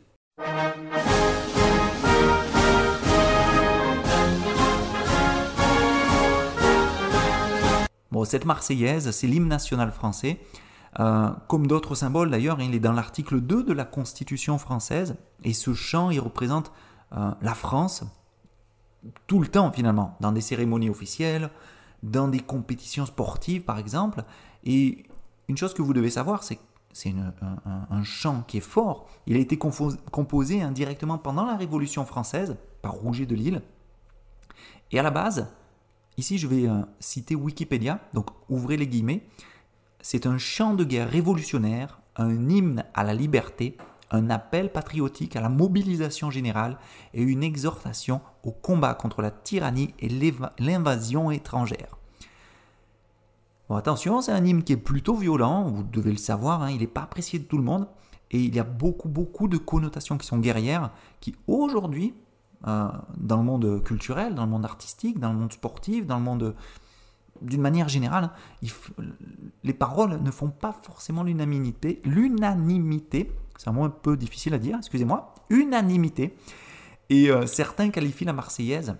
Bon, 8.10 8.24
cette 8.24 8.44
Marseillaise, 8.44 9.10
c'est 9.10 9.26
l'hymne 9.26 9.48
national 9.48 9.92
français. 9.92 10.40
Euh, 10.98 11.30
comme 11.46 11.66
d'autres 11.66 11.94
symboles 11.94 12.30
d'ailleurs, 12.30 12.60
il 12.60 12.74
est 12.74 12.80
dans 12.80 12.92
l'article 12.92 13.40
2 13.40 13.62
de 13.62 13.72
la 13.72 13.84
Constitution 13.84 14.58
française. 14.58 15.16
Et 15.44 15.52
ce 15.52 15.74
chant, 15.74 16.10
il 16.10 16.20
représente 16.20 16.72
euh, 17.16 17.30
la 17.42 17.54
France 17.54 18.04
tout 19.26 19.40
le 19.40 19.46
temps 19.46 19.70
finalement, 19.72 20.16
dans 20.20 20.32
des 20.32 20.40
cérémonies 20.40 20.90
officielles, 20.90 21.50
dans 22.02 22.28
des 22.28 22.40
compétitions 22.40 23.06
sportives 23.06 23.62
par 23.62 23.78
exemple. 23.78 24.24
Et 24.64 25.04
une 25.48 25.56
chose 25.56 25.74
que 25.74 25.82
vous 25.82 25.92
devez 25.92 26.10
savoir, 26.10 26.42
c'est 26.42 26.58
c'est 26.92 27.14
un, 27.90 28.02
chant 28.02 28.42
qui 28.46 28.58
est 28.58 28.60
fort. 28.60 29.08
Il 29.26 29.36
a 29.36 29.40
été 29.40 29.58
composé 29.58 30.62
indirectement 30.62 31.18
pendant 31.18 31.44
la 31.44 31.56
Révolution 31.56 32.04
française 32.04 32.56
par 32.82 32.92
Rouget 32.92 33.26
de 33.26 33.34
Lille. 33.34 33.62
Et 34.90 34.98
à 34.98 35.02
la 35.02 35.10
base, 35.10 35.46
Ici, 36.20 36.36
je 36.36 36.46
vais 36.46 36.68
euh, 36.68 36.82
citer 36.98 37.34
Wikipédia, 37.34 37.98
donc 38.12 38.26
ouvrez 38.50 38.76
les 38.76 38.86
guillemets. 38.86 39.22
C'est 40.02 40.26
un 40.26 40.36
chant 40.36 40.74
de 40.74 40.84
guerre 40.84 41.08
révolutionnaire, 41.08 42.02
un 42.16 42.50
hymne 42.50 42.84
à 42.92 43.04
la 43.04 43.14
liberté, 43.14 43.78
un 44.10 44.28
appel 44.28 44.70
patriotique 44.70 45.36
à 45.36 45.40
la 45.40 45.48
mobilisation 45.48 46.30
générale 46.30 46.76
et 47.14 47.22
une 47.22 47.42
exhortation 47.42 48.20
au 48.42 48.50
combat 48.50 48.92
contre 48.92 49.22
la 49.22 49.30
tyrannie 49.30 49.94
et 49.98 50.10
l'invasion 50.58 51.30
étrangère. 51.30 51.96
Attention, 53.76 54.20
c'est 54.20 54.32
un 54.32 54.44
hymne 54.44 54.64
qui 54.64 54.72
est 54.72 54.76
plutôt 54.76 55.14
violent, 55.14 55.64
vous 55.64 55.82
devez 55.82 56.10
le 56.10 56.18
savoir, 56.18 56.62
hein, 56.62 56.70
il 56.70 56.80
n'est 56.80 56.86
pas 56.86 57.02
apprécié 57.02 57.38
de 57.38 57.44
tout 57.44 57.56
le 57.56 57.62
monde, 57.62 57.86
et 58.30 58.38
il 58.38 58.54
y 58.54 58.58
a 58.58 58.64
beaucoup, 58.64 59.08
beaucoup 59.08 59.48
de 59.48 59.56
connotations 59.58 60.18
qui 60.18 60.26
sont 60.26 60.38
guerrières, 60.38 60.90
qui 61.20 61.34
aujourd'hui 61.46 62.14
euh, 62.66 62.88
dans 63.16 63.38
le 63.38 63.42
monde 63.42 63.82
culturel, 63.84 64.34
dans 64.34 64.44
le 64.44 64.50
monde 64.50 64.64
artistique, 64.64 65.18
dans 65.18 65.32
le 65.32 65.38
monde 65.38 65.52
sportif, 65.52 66.06
dans 66.06 66.18
le 66.18 66.24
monde 66.24 66.54
d'une 67.42 67.62
manière 67.62 67.88
générale, 67.88 68.30
les 69.64 69.72
paroles 69.72 70.20
ne 70.22 70.30
font 70.30 70.50
pas 70.50 70.72
forcément 70.82 71.22
l'unanimité. 71.22 72.02
L'unanimité, 72.04 73.32
c'est 73.56 73.68
un 73.68 73.72
mot 73.72 73.84
un 73.84 73.90
peu 73.90 74.16
difficile 74.16 74.52
à 74.52 74.58
dire, 74.58 74.76
excusez-moi, 74.78 75.34
unanimité. 75.48 76.36
Et 77.08 77.30
euh, 77.30 77.46
certains 77.46 77.90
qualifient 77.90 78.26
la 78.26 78.32
Marseillaise, 78.32 78.94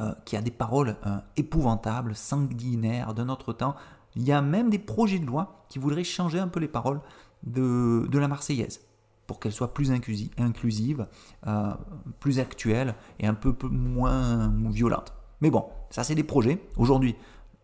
euh, 0.00 0.12
qui 0.24 0.36
a 0.36 0.40
des 0.40 0.50
paroles 0.50 0.96
épouvantables, 1.36 2.14
sanguinaires 2.14 3.14
de 3.14 3.22
notre 3.22 3.52
temps. 3.52 3.74
Il 4.14 4.22
y 4.22 4.32
a 4.32 4.42
même 4.42 4.70
des 4.70 4.78
projets 4.78 5.18
de 5.18 5.26
loi 5.26 5.64
qui 5.68 5.78
voudraient 5.78 6.04
changer 6.04 6.38
un 6.38 6.48
peu 6.48 6.60
les 6.60 6.68
paroles 6.68 7.00
de, 7.44 8.06
de 8.10 8.18
la 8.18 8.28
Marseillaise 8.28 8.80
pour 9.26 9.40
qu'elle 9.40 9.52
soit 9.52 9.72
plus 9.72 9.90
inclusive, 9.90 11.06
euh, 11.46 11.74
plus 12.20 12.38
actuelle 12.38 12.94
et 13.18 13.26
un 13.26 13.34
peu, 13.34 13.54
moins 13.68 14.52
violente. 14.70 15.14
Mais 15.40 15.50
bon, 15.50 15.66
ça 15.90 16.04
c'est 16.04 16.14
des 16.14 16.24
projets. 16.24 16.62
Aujourd'hui, 16.76 17.16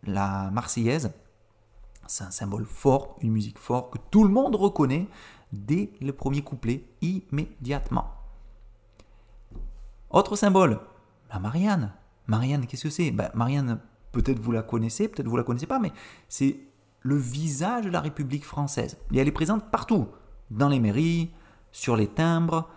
la 0.04 0.50
Marseillaise, 0.50 1.12
c'est 2.06 2.24
un 2.24 2.30
symbole 2.30 2.64
fort, 2.64 3.16
une 3.20 3.32
musique 3.32 3.58
forte 3.58 3.92
que 3.92 3.98
tout 4.10 4.24
le 4.24 4.30
monde 4.30 4.54
reconnaît 4.56 5.08
dès 5.52 5.90
le 6.00 6.12
premier 6.12 6.42
couplet, 6.42 6.84
immédiatement. 7.02 8.12
Autre 10.10 10.36
symbole, 10.36 10.80
la 11.30 11.38
Marianne. 11.38 11.92
Marianne, 12.28 12.66
qu'est-ce 12.66 12.84
que 12.84 12.90
c'est? 12.90 13.10
Ben, 13.10 13.30
Marianne, 13.34 13.80
peut-être 14.12 14.38
vous 14.38 14.52
la 14.52 14.62
connaissez, 14.62 15.08
peut-être 15.08 15.28
vous 15.28 15.36
la 15.36 15.42
connaissez 15.42 15.66
pas, 15.66 15.78
mais 15.78 15.92
c'est 16.28 16.60
le 17.00 17.16
visage 17.16 17.84
de 17.84 17.90
la 17.90 18.00
République 18.00 18.44
française. 18.44 18.98
Et 19.12 19.18
elle 19.18 19.28
est 19.28 19.32
présente 19.32 19.70
partout, 19.70 20.08
dans 20.50 20.68
les 20.68 20.80
mairies, 20.80 21.30
sur 21.72 21.96
les 21.96 22.06
timbres. 22.06 22.68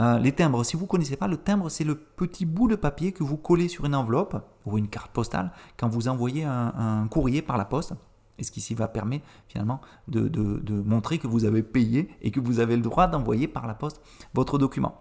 Euh, 0.00 0.18
les 0.18 0.32
timbres, 0.32 0.64
si 0.64 0.76
vous 0.76 0.82
ne 0.82 0.88
connaissez 0.88 1.16
pas, 1.16 1.28
le 1.28 1.36
timbre, 1.36 1.68
c'est 1.68 1.84
le 1.84 1.94
petit 1.94 2.46
bout 2.46 2.68
de 2.68 2.74
papier 2.74 3.12
que 3.12 3.22
vous 3.22 3.36
collez 3.36 3.68
sur 3.68 3.84
une 3.84 3.94
enveloppe 3.94 4.44
ou 4.66 4.76
une 4.76 4.88
carte 4.88 5.12
postale 5.12 5.52
quand 5.76 5.88
vous 5.88 6.08
envoyez 6.08 6.44
un, 6.44 7.06
courrier 7.08 7.42
par 7.42 7.56
la 7.56 7.64
poste. 7.64 7.94
Et 8.36 8.42
ce 8.42 8.50
qui 8.50 8.74
va 8.74 8.88
permettre 8.88 9.24
finalement 9.46 9.80
de, 10.08 10.82
montrer 10.84 11.18
que 11.18 11.28
vous 11.28 11.44
avez 11.44 11.62
payé 11.62 12.10
et 12.20 12.32
que 12.32 12.40
vous 12.40 12.58
avez 12.58 12.74
le 12.74 12.82
droit 12.82 13.06
d'envoyer 13.06 13.46
par 13.46 13.68
la 13.68 13.74
poste 13.74 14.02
votre 14.34 14.58
document. 14.58 15.00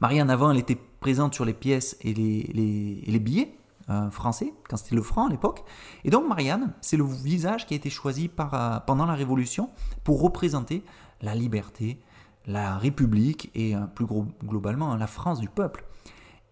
Marianne, 0.00 0.30
avant, 0.30 0.50
elle 0.50 0.58
était 0.58 0.78
présente 1.00 1.34
sur 1.34 1.44
les 1.44 1.54
pièces 1.54 1.96
et 2.02 2.12
les, 2.12 3.18
billets 3.18 3.56
euh, 3.88 4.10
français, 4.10 4.52
quand 4.68 4.76
c'était 4.76 4.94
le 4.94 5.02
franc 5.02 5.26
à 5.26 5.30
l'époque. 5.30 5.64
Et 6.04 6.10
donc 6.10 6.28
Marianne, 6.28 6.72
c'est 6.80 6.96
le 6.96 7.04
visage 7.04 7.66
qui 7.66 7.74
a 7.74 7.76
été 7.76 7.90
choisi 7.90 8.30
euh, 8.38 8.80
pendant 8.80 9.06
la 9.06 9.14
Révolution 9.14 9.70
pour 10.04 10.20
représenter 10.20 10.82
la 11.22 11.34
liberté, 11.34 12.00
la 12.46 12.76
République 12.76 13.50
et 13.54 13.74
euh, 13.74 13.80
plus 13.86 14.06
globalement 14.44 14.92
hein, 14.92 14.98
la 14.98 15.06
France 15.06 15.40
du 15.40 15.48
peuple. 15.48 15.84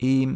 Et 0.00 0.28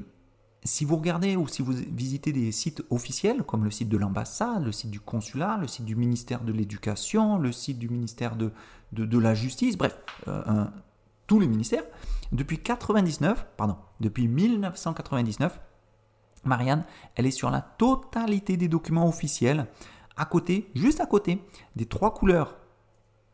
si 0.65 0.85
vous 0.85 0.97
regardez 0.97 1.37
ou 1.37 1.49
si 1.49 1.63
vous 1.63 1.73
visitez 1.73 2.33
des 2.33 2.53
sites 2.53 2.83
officiels 2.91 3.43
comme 3.43 3.65
le 3.65 3.71
site 3.71 3.89
de 3.89 3.97
l'ambassade, 3.97 4.65
le 4.65 4.73
site 4.73 4.91
du 4.91 5.01
consulat, 5.01 5.57
le 5.61 5.67
site 5.67 5.85
du 5.85 5.97
ministère 5.97 6.43
de 6.43 6.53
l'Éducation, 6.53 7.39
le 7.39 7.53
site 7.53 7.79
du 7.79 7.89
ministère 7.89 8.37
de, 8.37 8.51
la 9.19 9.35
Justice, 9.35 9.79
bref, 9.79 9.97
tous 11.29 11.39
les 11.39 11.47
ministères, 11.47 11.85
depuis 12.33 12.59
99, 12.59 13.47
pardon, 13.57 13.77
depuis 14.01 14.27
1999, 14.27 15.61
Marianne, 16.45 16.85
elle 17.15 17.27
est 17.27 17.31
sur 17.31 17.51
la 17.51 17.61
totalité 17.61 18.57
des 18.57 18.67
documents 18.67 19.07
officiels, 19.07 19.67
à 20.17 20.25
côté, 20.25 20.71
juste 20.75 21.01
à 21.01 21.07
côté, 21.07 21.41
des 21.77 21.87
trois 21.87 22.13
couleurs 22.13 22.57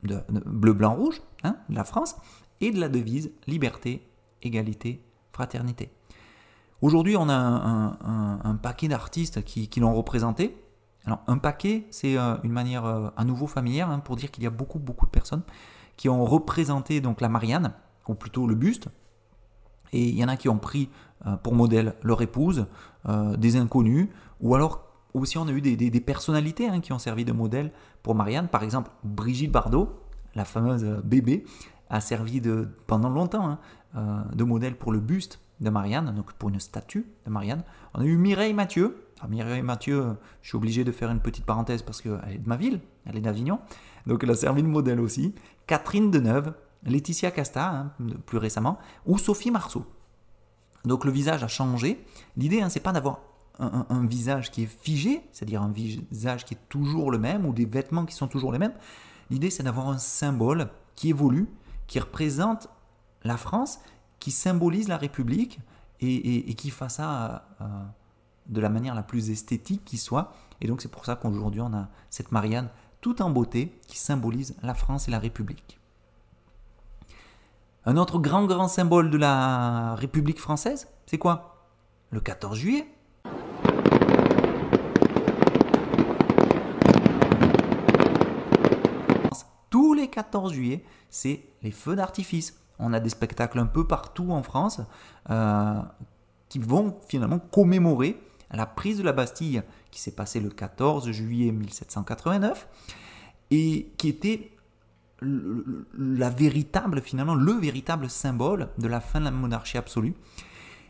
de, 0.02 0.22
bleu, 0.44 0.74
blanc, 0.74 0.94
rouge, 0.94 1.22
hein, 1.44 1.56
de 1.70 1.74
la 1.74 1.84
France, 1.84 2.16
et 2.60 2.70
de 2.70 2.80
la 2.80 2.88
devise 2.88 3.32
liberté, 3.46 4.06
égalité, 4.42 5.02
fraternité. 5.32 5.90
Aujourd'hui, 6.82 7.16
on 7.16 7.28
a 7.28 7.34
un, 7.34 8.56
paquet 8.56 8.88
d'artistes 8.88 9.42
qui, 9.44 9.80
l'ont 9.80 9.94
représenté. 9.94 10.56
Alors, 11.06 11.22
un 11.26 11.38
paquet, 11.38 11.86
c'est 11.90 12.18
euh, 12.18 12.36
une 12.42 12.52
manière 12.52 12.84
euh, 12.84 13.08
à 13.16 13.24
nouveau 13.24 13.46
familière 13.46 13.90
hein, 13.90 13.98
pour 13.98 14.16
dire 14.16 14.30
qu'il 14.30 14.42
y 14.42 14.46
a 14.46 14.50
beaucoup, 14.50 14.78
beaucoup 14.78 15.04
de 15.04 15.10
personnes 15.10 15.42
qui 15.96 16.08
ont 16.08 16.24
représenté 16.24 17.00
donc 17.00 17.20
la 17.20 17.28
Marianne, 17.28 17.72
ou 18.08 18.14
plutôt 18.14 18.46
le 18.46 18.54
buste. 18.54 18.88
Et 19.92 20.08
il 20.08 20.16
y 20.16 20.24
en 20.24 20.28
a 20.28 20.36
qui 20.36 20.48
ont 20.48 20.58
pris 20.58 20.90
euh, 21.26 21.36
pour 21.36 21.54
modèle 21.54 21.94
leur 22.02 22.22
épouse, 22.22 22.66
des 23.36 23.56
inconnus, 23.56 24.08
ou 24.40 24.54
alors 24.54 24.84
aussi 25.12 25.36
on 25.36 25.46
a 25.46 25.52
eu 25.52 25.60
des, 25.60 26.00
personnalités 26.00 26.68
hein, 26.68 26.80
qui 26.80 26.92
ont 26.92 26.98
servi 26.98 27.24
de 27.24 27.32
modèle 27.32 27.70
pour 28.02 28.14
Marianne. 28.14 28.48
Par 28.48 28.62
exemple, 28.62 28.90
Brigitte 29.04 29.52
Bardot, 29.52 29.90
la 30.34 30.44
fameuse 30.46 30.84
bébé, 31.04 31.44
a 31.88 32.00
servi 32.00 32.40
de, 32.40 32.68
pendant 32.86 33.08
longtemps 33.08 33.46
hein, 33.46 33.58
euh, 33.96 34.22
de 34.34 34.44
modèle 34.44 34.76
pour 34.76 34.92
le 34.92 35.00
buste 35.00 35.40
de 35.60 35.70
Marianne, 35.70 36.12
donc 36.14 36.32
pour 36.32 36.48
une 36.48 36.58
statue 36.58 37.06
de 37.24 37.30
Marianne. 37.30 37.62
On 37.94 38.00
a 38.00 38.04
eu 38.04 38.16
Mireille 38.16 38.54
Mathieu. 38.54 38.96
Alors 39.20 39.30
Mireille 39.30 39.62
Mathieu, 39.62 40.16
je 40.42 40.48
suis 40.48 40.56
obligé 40.56 40.82
de 40.82 40.90
faire 40.90 41.10
une 41.10 41.20
petite 41.20 41.44
parenthèse 41.44 41.82
parce 41.82 42.02
qu'elle 42.02 42.18
est 42.28 42.38
de 42.38 42.48
ma 42.48 42.56
ville, 42.56 42.80
elle 43.06 43.16
est 43.16 43.20
d'Avignon, 43.20 43.60
donc 44.06 44.24
elle 44.24 44.30
a 44.30 44.34
servi 44.34 44.62
de 44.62 44.68
modèle 44.68 45.00
aussi. 45.00 45.34
Catherine 45.66 46.10
Deneuve, 46.10 46.54
Laetitia 46.84 47.30
Casta, 47.30 47.70
hein, 47.70 47.92
plus 48.26 48.38
récemment, 48.38 48.78
ou 49.06 49.18
Sophie 49.18 49.50
Marceau. 49.50 49.86
Donc 50.84 51.04
le 51.04 51.10
visage 51.10 51.42
a 51.42 51.48
changé. 51.48 52.04
L'idée, 52.36 52.60
hein, 52.60 52.68
c'est 52.68 52.80
pas 52.80 52.92
d'avoir 52.92 53.20
un, 53.58 54.04
visage 54.06 54.50
qui 54.50 54.64
est 54.64 54.82
figé, 54.82 55.22
c'est-à-dire 55.32 55.62
un 55.62 55.70
visage 55.70 56.44
qui 56.44 56.54
est 56.54 56.68
toujours 56.68 57.10
le 57.10 57.18
même, 57.18 57.46
ou 57.46 57.52
des 57.52 57.66
vêtements 57.66 58.04
qui 58.04 58.14
sont 58.14 58.26
toujours 58.26 58.52
les 58.52 58.58
mêmes. 58.58 58.74
L'idée, 59.30 59.50
c'est 59.50 59.62
d'avoir 59.62 59.88
un 59.88 59.98
symbole 59.98 60.68
qui 60.96 61.10
évolue, 61.10 61.48
qui 61.86 62.00
représente 62.00 62.68
la 63.22 63.36
France, 63.36 63.80
qui 64.18 64.32
symbolise 64.32 64.88
la 64.88 64.96
République 64.96 65.60
et, 66.00 66.54
qui 66.54 66.70
fasse 66.70 66.96
ça 66.96 67.46
de 68.46 68.60
la 68.60 68.68
manière 68.68 68.94
la 68.94 69.02
plus 69.02 69.30
esthétique 69.30 69.84
qui 69.84 69.96
soit. 69.96 70.32
Et 70.60 70.66
donc 70.66 70.82
c'est 70.82 70.90
pour 70.90 71.04
ça 71.04 71.16
qu'aujourd'hui 71.16 71.60
on 71.60 71.72
a 71.72 71.88
cette 72.10 72.32
Marianne 72.32 72.68
tout 73.04 73.20
en 73.20 73.28
beauté 73.28 73.70
qui 73.86 73.98
symbolise 73.98 74.56
la 74.62 74.72
France 74.72 75.08
et 75.08 75.10
la 75.10 75.18
République. 75.18 75.78
Un 77.84 77.98
autre 77.98 78.18
grand 78.18 78.46
grand 78.46 78.66
symbole 78.66 79.10
de 79.10 79.18
la 79.18 79.94
République 79.96 80.40
française, 80.40 80.88
c'est 81.04 81.18
quoi? 81.18 81.68
Le 82.08 82.20
14 82.20 82.56
juillet. 82.56 82.86
Tous 89.68 89.92
les 89.92 90.08
14 90.08 90.54
juillet, 90.54 90.82
c'est 91.10 91.44
les 91.62 91.72
feux 91.72 91.96
d'artifice. 91.96 92.58
On 92.78 92.94
a 92.94 93.00
des 93.00 93.10
spectacles 93.10 93.58
un 93.58 93.66
peu 93.66 93.86
partout 93.86 94.30
en 94.30 94.42
France 94.42 94.80
euh, 95.28 95.74
qui 96.48 96.58
vont 96.58 96.96
finalement 97.06 97.38
commémorer 97.38 98.18
la 98.50 98.64
prise 98.64 98.96
de 98.96 99.02
la 99.02 99.12
Bastille 99.12 99.62
qui 99.94 100.00
s'est 100.00 100.10
passée 100.10 100.40
le 100.40 100.50
14 100.50 101.08
juillet 101.12 101.52
1789 101.52 102.68
et 103.52 103.92
qui 103.96 104.08
était 104.08 104.50
la 105.22 106.30
véritable, 106.30 107.00
finalement, 107.00 107.36
le 107.36 107.52
véritable 107.52 108.10
symbole 108.10 108.70
de 108.76 108.88
la 108.88 109.00
fin 109.00 109.20
de 109.20 109.26
la 109.26 109.30
monarchie 109.30 109.78
absolue. 109.78 110.14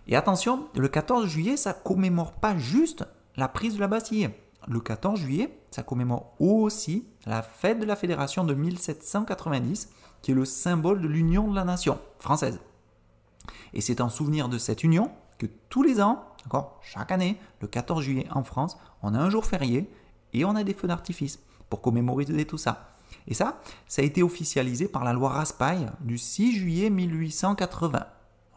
Et 0.08 0.16
attention, 0.16 0.68
le 0.74 0.88
14 0.88 1.26
juillet, 1.28 1.58
ça 1.58 1.74
commémore 1.74 2.32
pas 2.32 2.56
juste 2.56 3.04
la 3.36 3.46
prise 3.46 3.74
de 3.74 3.80
la 3.80 3.88
Bastille. 3.88 4.30
Le 4.68 4.80
14 4.80 5.20
juillet, 5.20 5.54
ça 5.70 5.82
commémore 5.82 6.34
aussi 6.40 7.06
la 7.26 7.42
fête 7.42 7.80
de 7.80 7.84
la 7.84 7.96
Fédération 7.96 8.42
de 8.42 8.54
1790, 8.54 9.90
qui 10.22 10.30
est 10.30 10.34
le 10.34 10.46
symbole 10.46 11.02
de 11.02 11.08
l'union 11.08 11.50
de 11.50 11.54
la 11.54 11.64
nation 11.64 11.98
française. 12.18 12.58
Et 13.74 13.82
c'est 13.82 14.00
en 14.00 14.08
souvenir 14.08 14.48
de 14.48 14.56
cette 14.56 14.82
union 14.82 15.10
que 15.38 15.46
tous 15.68 15.82
les 15.82 16.00
ans, 16.00 16.24
encore 16.46 16.78
chaque 16.82 17.12
année, 17.12 17.38
le 17.60 17.68
14 17.68 18.02
juillet 18.02 18.26
en 18.30 18.44
France, 18.44 18.78
on 19.02 19.14
a 19.14 19.18
un 19.18 19.30
jour 19.30 19.44
férié 19.44 19.90
et 20.32 20.44
on 20.44 20.56
a 20.56 20.64
des 20.64 20.74
feux 20.74 20.88
d'artifice 20.88 21.40
pour 21.68 21.80
commémorer 21.80 22.24
tout 22.44 22.58
ça. 22.58 22.90
Et 23.26 23.34
ça, 23.34 23.60
ça 23.86 24.02
a 24.02 24.04
été 24.04 24.22
officialisé 24.22 24.88
par 24.88 25.04
la 25.04 25.12
loi 25.12 25.30
Raspail 25.30 25.90
du 26.00 26.18
6 26.18 26.56
juillet 26.56 26.90
1880. 26.90 27.98
Alors 27.98 28.08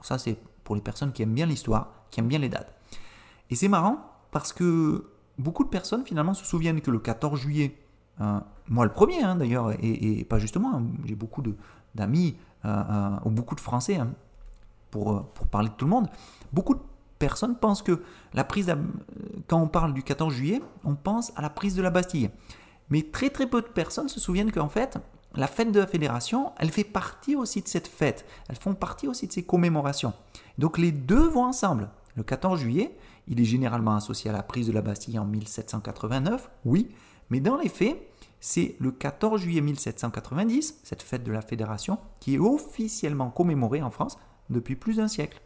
ça, 0.01 0.17
c'est 0.17 0.37
pour 0.63 0.75
les 0.75 0.81
personnes 0.81 1.13
qui 1.13 1.23
aiment 1.23 1.33
bien 1.33 1.45
l'histoire, 1.45 1.91
qui 2.11 2.19
aiment 2.19 2.27
bien 2.27 2.39
les 2.39 2.49
dates. 2.49 2.73
Et 3.49 3.55
c'est 3.55 3.69
marrant 3.69 3.99
parce 4.31 4.51
que 4.51 5.09
beaucoup 5.37 5.63
de 5.63 5.69
personnes 5.69 6.05
finalement 6.05 6.33
se 6.33 6.43
souviennent 6.43 6.81
que 6.81 6.91
le 6.91 6.99
14 6.99 7.39
juillet, 7.39 7.77
euh, 8.19 8.39
moi 8.67 8.85
le 8.85 8.91
premier 8.91 9.23
hein, 9.23 9.35
d'ailleurs, 9.35 9.71
et, 9.81 10.25
pas 10.25 10.39
justement, 10.39 10.75
hein, 10.75 10.83
j'ai 11.05 11.15
beaucoup 11.15 11.43
d'amis 11.95 12.35
ou 13.23 13.29
beaucoup 13.29 13.55
de 13.55 13.61
Français, 13.61 13.95
hein, 13.95 14.13
pour, 14.91 15.23
pour 15.33 15.47
parler 15.47 15.69
de 15.69 15.73
tout 15.73 15.85
le 15.85 15.91
monde, 15.91 16.07
beaucoup 16.53 16.75
de 16.75 16.81
personnes 17.19 17.55
pensent 17.55 17.81
que 17.81 18.01
la 18.33 18.43
prise, 18.43 18.73
quand 19.47 19.61
on 19.61 19.67
parle 19.67 19.93
du 19.93 20.03
14 20.03 20.33
juillet, 20.33 20.61
on 20.83 20.95
pense 20.95 21.31
à 21.35 21.41
la 21.41 21.49
prise 21.49 21.75
de 21.75 21.81
la 21.81 21.89
Bastille. 21.89 22.29
Mais 22.89 23.03
très 23.03 23.29
très 23.29 23.47
peu 23.47 23.61
de 23.61 23.67
personnes 23.67 24.09
se 24.09 24.19
souviennent 24.19 24.51
qu'en 24.51 24.69
fait, 24.69 24.97
la 25.35 25.47
fête 25.47 25.71
de 25.71 25.79
la 25.79 25.87
fédération, 25.87 26.51
elle 26.57 26.71
fait 26.71 26.83
partie 26.83 27.35
aussi 27.35 27.61
de 27.61 27.67
cette 27.67 27.87
fête. 27.87 28.25
Elles 28.49 28.55
font 28.55 28.73
partie 28.73 29.07
aussi 29.07 29.27
de 29.27 29.33
ces 29.33 29.43
commémorations. 29.43 30.13
Donc 30.57 30.77
les 30.77 30.91
deux 30.91 31.27
vont 31.27 31.45
ensemble. 31.45 31.89
Le 32.15 32.23
14 32.23 32.59
juillet, 32.59 32.97
il 33.27 33.39
est 33.39 33.45
généralement 33.45 33.95
associé 33.95 34.29
à 34.29 34.33
la 34.33 34.41
prise 34.41 34.67
de 34.67 34.71
la 34.71 34.81
Bastille 34.81 35.19
en 35.19 35.25
1789, 35.25 36.49
oui, 36.65 36.89
mais 37.29 37.39
dans 37.39 37.57
les 37.57 37.69
faits, 37.69 37.97
c'est 38.39 38.75
le 38.79 38.91
14 38.91 39.41
juillet 39.41 39.61
1790, 39.61 40.79
cette 40.83 41.01
fête 41.01 41.23
de 41.23 41.31
la 41.31 41.41
fédération, 41.41 41.99
qui 42.19 42.35
est 42.35 42.39
officiellement 42.39 43.29
commémorée 43.29 43.81
en 43.81 43.91
France 43.91 44.17
depuis 44.49 44.75
plus 44.75 44.97
d'un 44.97 45.07
siècle. 45.07 45.41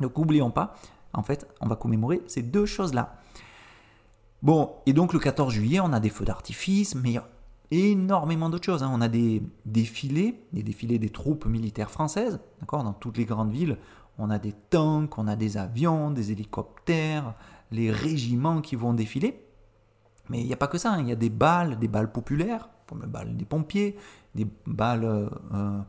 Donc 0.00 0.16
n'oublions 0.16 0.50
pas, 0.50 0.74
en 1.12 1.22
fait, 1.22 1.46
on 1.60 1.66
va 1.66 1.76
commémorer 1.76 2.22
ces 2.26 2.42
deux 2.42 2.66
choses-là. 2.66 3.16
Bon, 4.42 4.76
et 4.86 4.92
donc 4.92 5.12
le 5.12 5.18
14 5.18 5.52
juillet, 5.52 5.80
on 5.80 5.92
a 5.92 6.00
des 6.00 6.10
feux 6.10 6.24
d'artifice, 6.24 6.94
mais 6.94 7.10
il 7.10 7.14
y 7.14 7.18
a 7.18 7.28
énormément 7.70 8.48
d'autres 8.50 8.66
choses. 8.66 8.82
Hein. 8.82 8.90
On 8.92 9.00
a 9.00 9.08
des 9.08 9.42
défilés, 9.66 10.40
des 10.52 10.62
défilés 10.62 10.98
des 10.98 11.10
troupes 11.10 11.46
militaires 11.46 11.90
françaises, 11.90 12.40
d'accord, 12.60 12.84
dans 12.84 12.92
toutes 12.92 13.18
les 13.18 13.24
grandes 13.24 13.50
villes. 13.50 13.78
On 14.18 14.30
a 14.30 14.38
des 14.38 14.52
tanks, 14.52 15.18
on 15.18 15.26
a 15.28 15.36
des 15.36 15.56
avions, 15.56 16.10
des 16.10 16.32
hélicoptères, 16.32 17.34
les 17.70 17.90
régiments 17.90 18.60
qui 18.60 18.76
vont 18.76 18.94
défiler. 18.94 19.44
Mais 20.28 20.40
il 20.40 20.46
n'y 20.46 20.52
a 20.52 20.56
pas 20.56 20.66
que 20.66 20.78
ça, 20.78 20.92
hein. 20.92 21.00
il 21.00 21.08
y 21.08 21.12
a 21.12 21.16
des 21.16 21.30
balles, 21.30 21.78
des 21.78 21.88
balles 21.88 22.12
populaires, 22.12 22.68
comme 22.86 23.00
balles 23.00 23.36
des 23.36 23.44
pompiers, 23.44 23.96
des 24.34 24.46
balles 24.66 25.04
euh, 25.04 25.80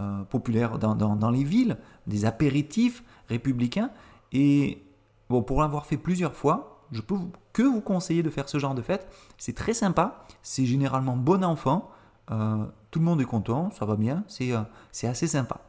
euh, 0.00 0.22
populaires 0.24 0.78
dans, 0.78 0.94
dans, 0.94 1.30
les 1.30 1.44
villes, 1.44 1.76
des 2.06 2.24
apéritifs 2.24 3.02
républicains. 3.28 3.90
Et 4.32 4.82
bon, 5.28 5.42
pour 5.42 5.60
l'avoir 5.60 5.86
fait 5.86 5.96
plusieurs 5.96 6.34
fois, 6.34 6.84
je 6.92 7.00
peux 7.00 7.16
que 7.52 7.62
vous 7.62 7.80
conseiller 7.80 8.22
de 8.22 8.30
faire 8.30 8.48
ce 8.48 8.58
genre 8.58 8.74
de 8.74 8.82
fête. 8.82 9.08
C'est 9.38 9.54
très 9.54 9.74
sympa, 9.74 10.24
c'est 10.42 10.66
généralement 10.66 11.16
bon 11.16 11.44
enfant, 11.44 11.90
euh, 12.30 12.64
tout 12.90 12.98
le 12.98 13.04
monde 13.04 13.20
est 13.20 13.26
content, 13.26 13.70
ça 13.70 13.84
va 13.86 13.96
bien, 13.96 14.24
c'est 14.28 14.52
euh, 14.52 14.60
assez 15.02 15.26
sympa. 15.26 15.60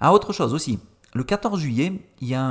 Ah, 0.00 0.12
autre 0.12 0.32
chose 0.32 0.54
aussi, 0.54 0.78
le 1.14 1.24
14 1.24 1.60
juillet, 1.60 2.06
il 2.20 2.28
y 2.28 2.34
a 2.34 2.42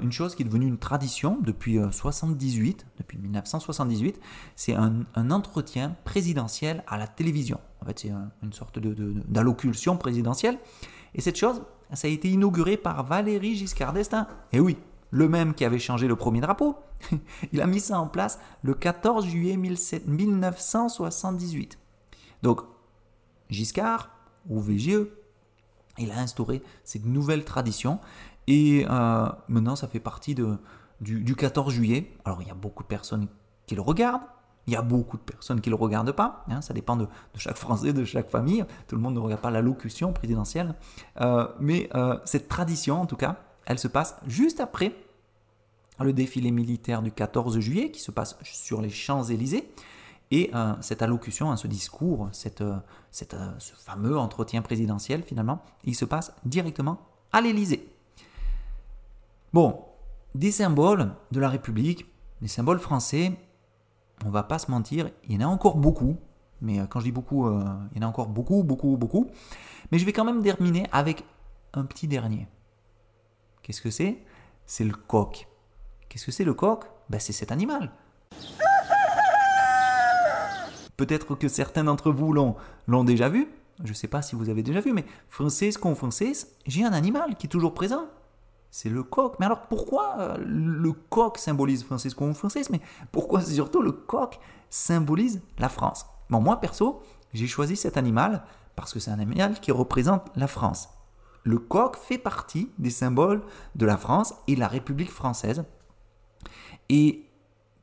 une 0.00 0.12
chose 0.12 0.36
qui 0.36 0.42
est 0.42 0.44
devenue 0.44 0.66
une 0.66 0.78
tradition 0.78 1.38
depuis 1.42 1.78
78, 1.90 2.82
euh, 2.82 2.86
depuis 2.98 3.18
1978, 3.18 4.20
c'est 4.54 4.74
un, 4.74 5.04
entretien 5.30 5.96
présidentiel 6.04 6.84
à 6.86 6.98
la 6.98 7.08
télévision. 7.08 7.58
En 7.82 7.86
fait, 7.86 7.98
c'est 7.98 8.12
une 8.42 8.52
sorte 8.52 8.78
d'allocution 8.78 9.94
de, 9.94 9.98
présidentielle. 9.98 10.58
Et 11.14 11.20
cette 11.20 11.36
chose, 11.36 11.62
ça 11.92 12.06
a 12.06 12.10
été 12.10 12.30
inauguré 12.30 12.76
par 12.76 13.04
Valéry 13.04 13.56
Giscard 13.56 13.92
d'Estaing. 13.92 14.28
Et 14.52 14.60
oui, 14.60 14.76
le 15.10 15.28
même 15.28 15.52
qui 15.52 15.64
avait 15.64 15.80
changé 15.80 16.06
le 16.06 16.14
premier 16.14 16.40
drapeau, 16.40 16.76
il 17.52 17.60
a 17.60 17.66
mis 17.66 17.80
ça 17.80 17.98
en 17.98 18.06
place 18.06 18.38
le 18.62 18.74
14 18.74 19.26
juillet 19.26 19.56
1978. 19.56 21.76
Donc, 22.42 22.60
Giscard, 23.50 24.10
ou 24.48 24.60
VGE, 24.60 25.08
il 25.98 26.10
a 26.10 26.18
instauré 26.18 26.62
cette 26.84 27.04
nouvelle 27.04 27.44
tradition 27.44 28.00
et 28.46 28.86
euh, 28.88 29.28
maintenant 29.48 29.76
ça 29.76 29.88
fait 29.88 30.00
partie 30.00 30.34
de, 30.34 30.56
du, 31.00 31.34
14 31.34 31.72
juillet. 31.72 32.12
Alors 32.24 32.42
il 32.42 32.48
y 32.48 32.50
a 32.50 32.54
beaucoup 32.54 32.82
de 32.82 32.88
personnes 32.88 33.28
qui 33.66 33.74
le 33.74 33.80
regardent, 33.80 34.22
il 34.66 34.72
y 34.72 34.76
a 34.76 34.82
beaucoup 34.82 35.16
de 35.16 35.22
personnes 35.22 35.60
qui 35.60 35.70
ne 35.70 35.76
le 35.76 35.80
regardent 35.80 36.12
pas, 36.12 36.44
hein. 36.48 36.60
ça 36.60 36.74
dépend 36.74 36.96
de, 36.96 37.06
chaque 37.36 37.56
Français, 37.56 37.92
de 37.92 38.04
chaque 38.04 38.28
famille, 38.28 38.64
tout 38.88 38.96
le 38.96 39.02
monde 39.02 39.14
ne 39.14 39.20
regarde 39.20 39.40
pas 39.40 39.50
la 39.50 39.60
locution 39.60 40.12
présidentielle, 40.12 40.74
euh, 41.20 41.46
mais 41.60 41.88
euh, 41.94 42.18
cette 42.24 42.48
tradition 42.48 43.00
en 43.00 43.06
tout 43.06 43.16
cas, 43.16 43.36
elle 43.66 43.78
se 43.78 43.88
passe 43.88 44.16
juste 44.26 44.60
après 44.60 44.92
le 46.04 46.12
défilé 46.12 46.50
militaire 46.50 47.02
du 47.02 47.10
14 47.10 47.58
juillet 47.58 47.90
qui 47.90 48.00
se 48.00 48.10
passe 48.10 48.36
sur 48.42 48.82
les 48.82 48.90
Champs-Élysées. 48.90 49.68
Et 50.30 50.50
euh, 50.54 50.74
cette 50.80 51.02
allocution, 51.02 51.50
hein, 51.50 51.56
ce 51.56 51.68
discours, 51.68 52.28
cette, 52.32 52.60
euh, 52.60 52.78
euh, 53.34 53.52
ce 53.58 53.74
fameux 53.74 54.18
entretien 54.18 54.60
présidentiel 54.62 55.22
finalement, 55.22 55.62
il 55.84 55.94
se 55.94 56.04
passe 56.04 56.34
directement 56.44 56.98
à 57.32 57.40
l'Élysée. 57.40 57.88
Bon, 59.52 59.84
des 60.34 60.50
symboles 60.50 61.12
de 61.30 61.40
la 61.40 61.48
République, 61.48 62.06
des 62.42 62.48
symboles 62.48 62.80
français, 62.80 63.32
on 64.24 64.30
va 64.30 64.42
pas 64.42 64.58
se 64.58 64.70
mentir, 64.70 65.10
il 65.28 65.40
y 65.40 65.44
en 65.44 65.48
a 65.48 65.50
encore 65.50 65.76
beaucoup. 65.76 66.16
Mais 66.62 66.80
quand 66.88 67.00
je 67.00 67.04
dis 67.04 67.12
beaucoup, 67.12 67.46
il 67.50 67.96
y 67.96 67.98
en 68.02 68.06
a 68.06 68.06
encore 68.06 68.28
beaucoup, 68.28 68.62
beaucoup, 68.62 68.96
beaucoup. 68.96 69.30
Mais 69.92 69.98
je 69.98 70.06
vais 70.06 70.12
quand 70.14 70.24
même 70.24 70.42
terminer 70.42 70.86
avec 70.90 71.22
un 71.74 71.84
petit 71.84 72.08
dernier. 72.08 72.48
Qu'est-ce 73.62 73.82
que 73.82 73.90
c'est? 73.90 74.24
C'est 74.64 74.84
le 74.84 74.94
coq. 74.94 75.46
Qu'est-ce 76.08 76.24
que 76.24 76.32
c'est 76.32 76.44
le 76.44 76.54
coq? 76.54 76.86
Ben, 77.10 77.20
C'est 77.20 77.34
cet 77.34 77.52
animal. 77.52 77.92
Peut-être 80.96 81.34
que 81.34 81.48
certains 81.48 81.84
d'entre 81.84 82.10
vous 82.10 82.32
l'ont, 82.32 83.04
déjà 83.04 83.28
vu. 83.28 83.48
Je 83.84 83.90
ne 83.90 83.94
sais 83.94 84.08
pas 84.08 84.22
si 84.22 84.34
vous 84.34 84.48
avez 84.48 84.62
déjà 84.62 84.80
vu, 84.80 84.92
mais 84.92 85.04
français 85.28 85.70
qu'on 85.72 85.94
français, 85.94 86.32
j'ai 86.66 86.84
un 86.84 86.92
animal 86.92 87.36
qui 87.36 87.46
est 87.46 87.50
toujours 87.50 87.74
présent. 87.74 88.06
C'est 88.70 88.88
le 88.88 89.02
coq. 89.02 89.34
Mais 89.38 89.46
alors 89.46 89.68
pourquoi 89.68 90.16
euh, 90.18 90.36
le 90.38 90.92
coq 90.92 91.38
symbolise 91.38 91.84
français 91.84 92.10
qu'on 92.10 92.34
français 92.34 92.62
Mais 92.70 92.80
pourquoi 93.12 93.40
surtout 93.42 93.82
le 93.82 93.92
coq 93.92 94.38
symbolise 94.70 95.42
la 95.58 95.68
France? 95.68 96.06
Bon, 96.30 96.40
moi 96.40 96.58
perso, 96.58 97.02
j'ai 97.32 97.46
choisi 97.46 97.76
cet 97.76 97.96
animal 97.96 98.42
parce 98.74 98.92
que 98.92 99.00
c'est 99.00 99.10
un 99.10 99.18
animal 99.18 99.60
qui 99.60 99.72
représente 99.72 100.30
la 100.36 100.46
France. 100.46 100.88
Le 101.44 101.58
coq 101.58 101.96
fait 101.96 102.18
partie 102.18 102.70
des 102.78 102.90
symboles 102.90 103.42
de 103.74 103.86
la 103.86 103.96
France 103.96 104.34
et 104.48 104.54
de 104.54 104.60
la 104.60 104.68
République 104.68 105.10
française. 105.10 105.64
Et 106.88 107.25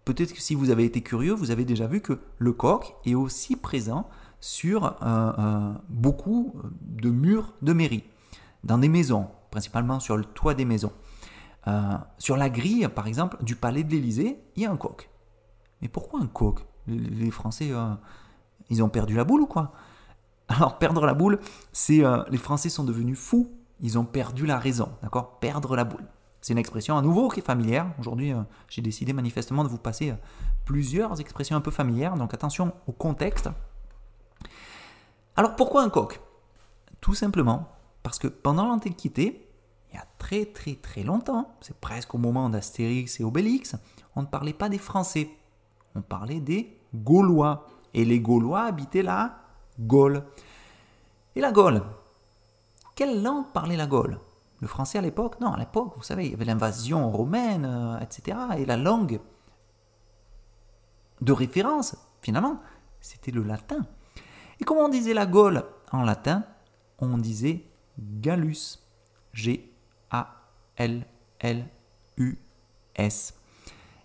peut-être 0.05 0.33
que 0.33 0.41
si 0.41 0.55
vous 0.55 0.69
avez 0.69 0.85
été 0.85 1.01
curieux, 1.01 1.33
vous 1.33 1.51
avez 1.51 1.65
déjà 1.65 1.87
vu 1.87 2.01
que 2.01 2.19
le 2.37 2.53
coq 2.53 2.95
est 3.05 3.15
aussi 3.15 3.55
présent 3.55 4.09
sur 4.39 4.85
euh, 4.85 4.91
euh, 5.01 5.73
beaucoup 5.87 6.53
de 6.81 7.09
murs 7.09 7.53
de 7.61 7.71
mairie, 7.73 8.03
dans 8.63 8.77
des 8.77 8.89
maisons, 8.89 9.27
principalement 9.51 9.99
sur 9.99 10.17
le 10.17 10.25
toit 10.25 10.53
des 10.53 10.65
maisons. 10.65 10.91
Euh, 11.67 11.93
sur 12.17 12.35
la 12.35 12.49
grille, 12.49 12.89
par 12.93 13.07
exemple, 13.07 13.37
du 13.41 13.55
palais 13.55 13.83
de 13.83 13.91
l'Élysée, 13.91 14.43
il 14.55 14.63
y 14.63 14.65
a 14.65 14.71
un 14.71 14.77
coq. 14.77 15.09
Mais 15.81 15.87
pourquoi 15.87 16.19
un 16.19 16.27
coq? 16.27 16.65
Les, 16.87 17.31
Français, 17.31 17.71
ils 18.69 18.83
ont 18.83 18.89
perdu 18.89 19.15
la 19.15 19.23
boule 19.23 19.41
ou 19.41 19.47
quoi? 19.47 19.71
Alors, 20.49 20.77
perdre 20.77 21.05
la 21.05 21.13
boule, 21.13 21.39
c'est 21.71 22.03
les 22.29 22.37
Français 22.37 22.67
sont 22.67 22.83
devenus 22.83 23.17
fous, 23.17 23.49
ils 23.79 23.97
ont 23.97 24.03
perdu 24.03 24.45
la 24.45 24.59
raison, 24.59 24.89
d'accord? 25.01 25.39
Perdre 25.39 25.77
la 25.77 25.85
boule. 25.85 26.03
C'est 26.43 26.51
une 26.51 26.59
expression 26.59 26.97
à 26.97 27.01
nouveau 27.01 27.29
qui 27.29 27.39
est 27.39 27.43
familière. 27.43 27.87
Aujourd'hui, 27.99 28.33
euh, 28.33 28.41
j'ai 28.67 28.81
décidé 28.81 29.13
manifestement 29.13 29.63
de 29.63 29.69
vous 29.69 29.77
passer 29.77 30.11
euh, 30.11 30.15
plusieurs 30.65 31.21
expressions 31.21 31.55
un 31.55 31.61
peu 31.61 31.71
familières, 31.71 32.15
donc 32.15 32.33
attention 32.33 32.73
au 32.85 32.91
contexte. 32.91 33.49
Alors 35.37 35.55
pourquoi 35.55 35.83
un 35.83 35.89
coq? 35.89 36.19
Tout 36.99 37.13
simplement 37.13 37.69
parce 38.03 38.19
que 38.19 38.27
pendant 38.27 38.67
l'Antiquité, 38.67 39.47
il 39.89 39.95
y 39.95 39.97
a 39.97 40.05
très 40.17 40.45
très 40.45 40.75
très 40.75 41.03
longtemps, 41.03 41.55
c'est 41.61 41.79
presque 41.79 42.13
au 42.13 42.17
moment 42.17 42.49
d'Astérix 42.49 43.21
et 43.21 43.23
Obélix, 43.23 43.77
on 44.17 44.23
ne 44.23 44.27
parlait 44.27 44.51
pas 44.51 44.67
des 44.67 44.77
Français, 44.77 45.29
on 45.95 46.01
parlait 46.01 46.41
des 46.41 46.77
Gaulois. 46.93 47.67
Et 47.93 48.03
les 48.03 48.19
Gaulois 48.19 48.63
habitaient 48.63 49.01
la 49.01 49.39
Gaule. 49.79 50.23
Et 51.37 51.39
la 51.39 51.53
Gaule, 51.53 51.83
quelle 52.95 53.23
langue 53.23 53.45
parlait 53.53 53.77
la 53.77 53.87
Gaule? 53.87 54.19
Le 54.63 54.67
français 54.69 54.97
à 54.97 55.01
l'époque 55.01 55.41
Non, 55.41 55.51
à 55.51 55.59
l'époque, 55.59 55.91
vous 55.97 56.03
savez, 56.03 56.23
il 56.23 56.31
y 56.31 56.33
avait 56.35 56.45
l'invasion 56.45 57.11
romaine, 57.11 57.65
euh, 57.65 57.99
etc. 57.99 58.37
Et 58.57 58.65
la 58.65 58.77
langue 58.77 59.19
de 61.19 61.33
référence, 61.33 61.97
finalement, 62.21 62.61
c'était 63.01 63.31
le 63.31 63.43
latin. 63.43 63.85
Et 64.61 64.63
comment 64.63 64.85
on 64.85 64.89
disait 64.89 65.13
la 65.13 65.25
Gaule 65.25 65.65
en 65.91 66.03
latin? 66.03 66.45
On 66.99 67.17
disait 67.17 67.65
Gallus. 67.99 68.79
G-A-L-L-U-S. 69.33 69.73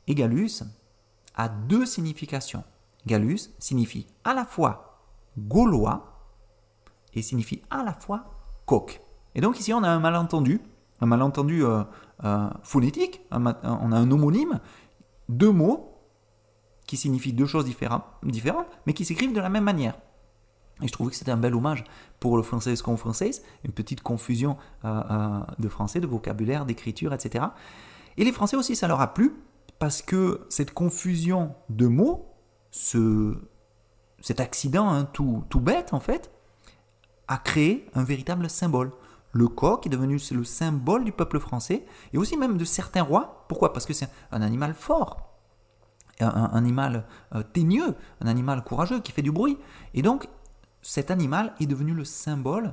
Et 0.08 0.14
Gallus 0.16 0.62
a 1.36 1.48
deux 1.48 1.86
significations. 1.86 2.64
Gallus 3.06 3.50
signifie 3.60 4.08
à 4.24 4.34
la 4.34 4.44
fois 4.44 5.04
gaulois 5.38 6.26
et 7.14 7.22
signifie 7.22 7.62
à 7.70 7.84
la 7.84 7.92
fois 7.92 8.24
coq. 8.66 9.00
Et 9.38 9.40
donc 9.40 9.60
ici 9.60 9.72
on 9.72 9.84
a 9.84 9.88
un 9.88 10.00
malentendu, 10.00 10.60
un 11.00 11.06
malentendu 11.06 11.64
euh, 11.64 11.84
euh, 12.24 12.50
phonétique, 12.64 13.20
on 13.30 13.46
a 13.46 13.96
un 13.96 14.10
homonyme, 14.10 14.58
deux 15.28 15.52
mots 15.52 15.94
qui 16.88 16.96
signifient 16.96 17.34
deux 17.34 17.46
choses 17.46 17.64
différentes, 17.64 18.02
mais 18.84 18.92
qui 18.94 19.04
s'écrivent 19.04 19.32
de 19.32 19.40
la 19.40 19.48
même 19.48 19.62
manière. 19.62 19.94
Et 20.82 20.88
je 20.88 20.92
trouvais 20.92 21.12
que 21.12 21.16
c'était 21.16 21.30
un 21.30 21.36
bel 21.36 21.54
hommage 21.54 21.84
pour 22.18 22.36
le 22.36 22.42
français 22.42 22.74
comme 22.82 22.96
français, 22.96 23.30
une 23.62 23.70
petite 23.70 24.02
confusion 24.02 24.56
euh, 24.84 25.40
de 25.60 25.68
français, 25.68 26.00
de 26.00 26.08
vocabulaire, 26.08 26.66
d'écriture, 26.66 27.14
etc. 27.14 27.44
Et 28.16 28.24
les 28.24 28.32
Français 28.32 28.56
aussi, 28.56 28.74
ça 28.74 28.88
leur 28.88 29.00
a 29.00 29.14
plu, 29.14 29.36
parce 29.78 30.02
que 30.02 30.46
cette 30.48 30.74
confusion 30.74 31.54
de 31.68 31.86
mots, 31.86 32.26
ce, 32.72 33.36
cet 34.20 34.40
accident 34.40 34.88
hein, 34.90 35.04
tout 35.04 35.60
bête 35.60 35.94
en 35.94 36.00
fait, 36.00 36.32
a 37.28 37.38
créé 37.38 37.86
un 37.94 38.02
véritable 38.02 38.50
symbole. 38.50 38.90
Le 39.32 39.48
coq 39.48 39.86
est 39.86 39.90
devenu 39.90 40.18
le 40.32 40.44
symbole 40.44 41.04
du 41.04 41.12
peuple 41.12 41.38
français 41.38 41.84
et 42.12 42.18
aussi 42.18 42.36
même 42.36 42.56
de 42.56 42.64
certains 42.64 43.02
rois. 43.02 43.44
Pourquoi? 43.48 43.72
Parce 43.72 43.84
que 43.84 43.92
c'est 43.92 44.08
un 44.32 44.40
animal 44.42 44.74
fort, 44.74 45.28
un, 46.20 46.50
animal 46.52 47.04
euh, 47.34 47.42
teigneux, 47.42 47.94
un 48.20 48.26
animal 48.26 48.64
courageux 48.64 49.00
qui 49.00 49.12
fait 49.12 49.22
du 49.22 49.32
bruit. 49.32 49.58
Et 49.94 50.02
donc, 50.02 50.28
cet 50.82 51.10
animal 51.10 51.54
est 51.60 51.66
devenu 51.66 51.92
le 51.92 52.04
symbole 52.04 52.72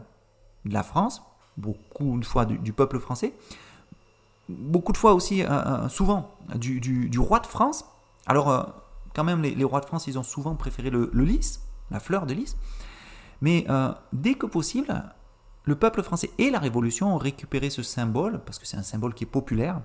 de 0.63 0.73
la 0.73 0.83
France, 0.83 1.21
beaucoup 1.57 2.17
de 2.19 2.25
fois 2.25 2.45
du 2.45 2.73
peuple 2.73 2.99
français, 2.99 3.33
beaucoup 4.49 4.91
de 4.91 4.97
fois 4.97 5.13
aussi, 5.13 5.43
euh, 5.43 5.49
euh, 5.49 5.89
souvent, 5.89 6.31
du, 6.55 7.19
roi 7.19 7.39
de 7.39 7.47
France. 7.47 7.85
Alors, 8.27 8.81
quand 9.13 9.23
même, 9.23 9.41
les, 9.41 9.63
rois 9.63 9.81
de 9.81 9.85
France, 9.85 10.07
ils 10.07 10.17
ont 10.17 10.23
souvent 10.23 10.55
préféré 10.55 10.89
le, 10.89 11.11
lys, 11.13 11.61
la 11.91 11.99
fleur 11.99 12.25
de 12.25 12.33
lys. 12.33 12.57
Mais 13.41 13.67
dès 14.13 14.33
que 14.33 14.45
possible, 14.45 15.03
le 15.65 15.75
peuple 15.75 16.03
français 16.03 16.31
et 16.37 16.49
la 16.49 16.59
Révolution 16.59 17.13
ont 17.13 17.17
récupéré 17.17 17.69
ce 17.69 17.83
symbole, 17.83 18.41
parce 18.45 18.59
que 18.59 18.65
c'est 18.65 18.77
un 18.77 18.83
symbole 18.83 19.13
qui 19.13 19.23
est 19.23 19.27
populaire. 19.27 19.81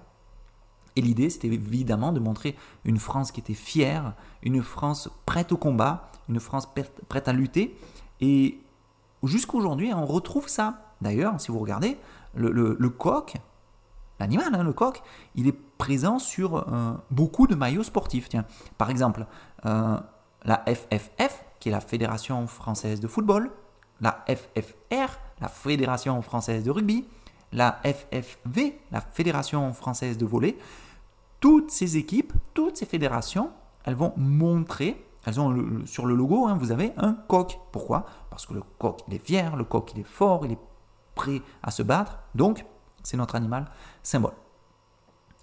Et 0.96 1.02
l'idée, 1.02 1.30
c'était 1.30 1.48
évidemment 1.48 2.12
de 2.12 2.20
montrer 2.20 2.56
une 2.84 2.98
France 2.98 3.32
qui 3.32 3.40
était 3.40 3.54
fière, 3.54 4.14
une 4.42 4.62
France 4.62 5.08
prête 5.24 5.52
au 5.52 5.56
combat, 5.56 6.10
une 6.28 6.40
France 6.40 6.68
prête 7.08 7.28
à 7.28 7.32
lutter. 7.32 7.78
Et 8.20 8.60
jusqu'aujourd'hui, 9.22 9.92
on 9.94 10.04
retrouve 10.04 10.48
ça. 10.48 10.94
D'ailleurs, 11.00 11.40
si 11.40 11.50
vous 11.50 11.58
regardez, 11.58 11.96
le 12.34 12.88
coq, 12.88 13.36
l'animal, 14.20 14.54
hein, 14.54 14.62
le 14.62 14.72
coq, 14.72 15.02
il 15.34 15.48
est 15.48 15.56
présent 15.78 16.18
sur 16.18 16.56
euh, 16.56 16.92
beaucoup 17.10 17.46
de 17.46 17.54
maillots 17.54 17.82
sportifs. 17.82 18.28
Tiens, 18.28 18.44
par 18.78 18.90
exemple, 18.90 19.26
euh, 19.66 19.96
la 20.44 20.64
FFF, 20.66 21.44
qui 21.58 21.70
est 21.70 21.72
la 21.72 21.80
Fédération 21.80 22.46
française 22.46 23.00
de 23.00 23.08
football, 23.08 23.50
la 24.00 24.24
FFR, 24.28 25.18
la 25.40 25.48
Fédération 25.48 26.20
française 26.22 26.64
de 26.64 26.70
rugby, 26.70 27.06
la 27.52 27.80
FFV, 27.84 28.78
la 28.90 29.00
Fédération 29.00 29.72
française 29.72 30.18
de 30.18 30.26
volley, 30.26 30.56
toutes 31.40 31.70
ces 31.70 31.96
équipes, 31.96 32.32
toutes 32.54 32.76
ces 32.76 32.86
fédérations, 32.86 33.50
elles 33.84 33.94
vont 33.94 34.12
montrer, 34.16 35.04
elles 35.24 35.40
ont 35.40 35.86
sur 35.86 36.06
le 36.06 36.14
logo, 36.14 36.46
hein, 36.46 36.56
vous 36.58 36.72
avez 36.72 36.92
un 36.96 37.14
coq. 37.14 37.58
Pourquoi? 37.72 38.06
Parce 38.28 38.46
que 38.46 38.54
le 38.54 38.62
coq, 38.78 39.00
il 39.08 39.14
est 39.14 39.24
fier, 39.24 39.56
le 39.56 39.64
coq, 39.64 39.90
il 39.94 40.00
est 40.00 40.06
fort, 40.06 40.44
il 40.44 40.52
est 40.52 40.58
prêt 41.14 41.40
à 41.62 41.70
se 41.70 41.82
battre. 41.82 42.18
Donc, 42.34 42.64
c'est 43.02 43.16
notre 43.16 43.34
animal 43.34 43.66
symbole. 44.02 44.34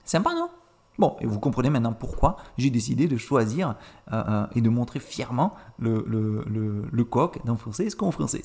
Sympa, 0.05 0.33
non? 0.33 0.49
Bon, 0.97 1.15
et 1.19 1.25
vous 1.25 1.39
comprenez 1.39 1.69
maintenant 1.69 1.93
pourquoi 1.93 2.37
j'ai 2.57 2.69
décidé 2.71 3.07
de 3.07 3.17
choisir 3.17 3.75
euh, 4.11 4.23
euh, 4.27 4.47
et 4.55 4.61
de 4.61 4.69
montrer 4.69 4.99
fièrement 4.99 5.53
le, 5.77 7.03
coq 7.03 7.39
dans 7.45 7.55
français 7.55 7.87
qu'en 7.95 8.11
français. 8.11 8.41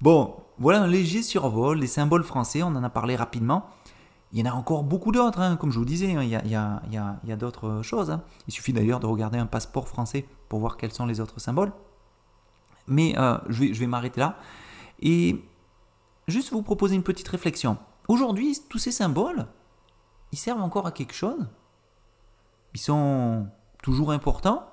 Bon, 0.00 0.36
voilà 0.58 0.82
un 0.82 0.86
léger 0.86 1.22
survol 1.22 1.78
des 1.78 1.86
symboles 1.86 2.24
français, 2.24 2.62
on 2.62 2.68
en 2.68 2.82
a 2.82 2.88
parlé 2.90 3.16
rapidement. 3.16 3.66
Il 4.32 4.38
y 4.38 4.42
en 4.48 4.50
a 4.50 4.54
encore 4.54 4.84
beaucoup 4.84 5.12
d'autres, 5.12 5.40
hein, 5.40 5.56
comme 5.56 5.72
je 5.72 5.78
vous 5.78 5.84
disais, 5.84 6.12
il 6.12 6.28
y 6.28 6.34
a, 6.54 7.36
d'autres 7.36 7.82
choses. 7.82 8.10
Hein. 8.10 8.22
Il 8.46 8.52
suffit 8.52 8.72
d'ailleurs 8.72 9.00
de 9.00 9.06
regarder 9.06 9.38
un 9.38 9.46
passeport 9.46 9.88
français 9.88 10.26
pour 10.48 10.60
voir 10.60 10.76
quels 10.76 10.92
sont 10.92 11.04
les 11.04 11.20
autres 11.20 11.40
symboles. 11.40 11.72
Mais 12.86 13.14
euh, 13.18 13.36
je 13.48 13.60
vais, 13.60 13.74
je 13.74 13.80
vais 13.80 13.86
m'arrêter 13.86 14.20
là. 14.20 14.38
Et 15.00 15.44
juste 16.28 16.52
vous 16.52 16.62
proposer 16.62 16.94
une 16.94 17.02
petite 17.02 17.28
réflexion. 17.28 17.76
Aujourd'hui, 18.08 18.56
tous 18.68 18.78
ces 18.78 18.92
symboles, 18.92 19.46
ils 20.32 20.38
servent 20.38 20.62
encore 20.62 20.86
à 20.86 20.92
quelque 20.92 21.14
chose? 21.14 21.46
Ils 22.74 22.80
sont 22.80 23.48
toujours 23.82 24.12
importants? 24.12 24.69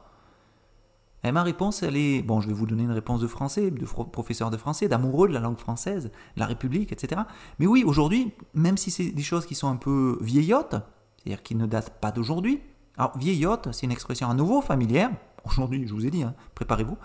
Et 1.23 1.31
ma 1.31 1.43
réponse, 1.43 1.83
elle 1.83 1.97
est... 1.97 2.21
Bon, 2.21 2.41
je 2.41 2.47
vais 2.47 2.53
vous 2.53 2.65
donner 2.65 2.83
une 2.83 2.91
réponse 2.91 3.21
de 3.21 3.27
français, 3.27 3.71
de 3.71 3.85
professeur 3.85 4.51
de 4.51 4.57
français, 4.57 4.87
d'amoureux 4.87 5.27
de 5.27 5.33
la 5.33 5.39
langue 5.39 5.57
française, 5.57 6.05
de 6.05 6.39
la 6.39 6.45
République, 6.45 6.91
etc. 6.91 7.21
Mais 7.59 7.67
oui, 7.67 7.83
aujourd'hui, 7.83 8.31
même 8.53 8.77
si 8.77 8.91
c'est 8.91 9.11
des 9.11 9.23
choses 9.23 9.45
qui 9.45 9.55
sont 9.55 9.67
un 9.67 9.75
peu 9.75 10.17
vieillottes, 10.21 10.75
c'est-à-dire 11.17 11.43
qui 11.43 11.55
ne 11.55 11.65
datent 11.65 11.99
pas 11.99 12.11
d'aujourd'hui, 12.11 12.61
alors 12.97 13.17
vieillotte, 13.17 13.69
c'est 13.71 13.85
une 13.85 13.91
expression 13.91 14.29
à 14.29 14.33
nouveau 14.33 14.61
familière, 14.61 15.11
aujourd'hui, 15.45 15.87
je 15.87 15.93
vous 15.93 16.05
ai 16.05 16.11
dit, 16.11 16.23
hein, 16.23 16.35
préparez-vous. 16.55 16.97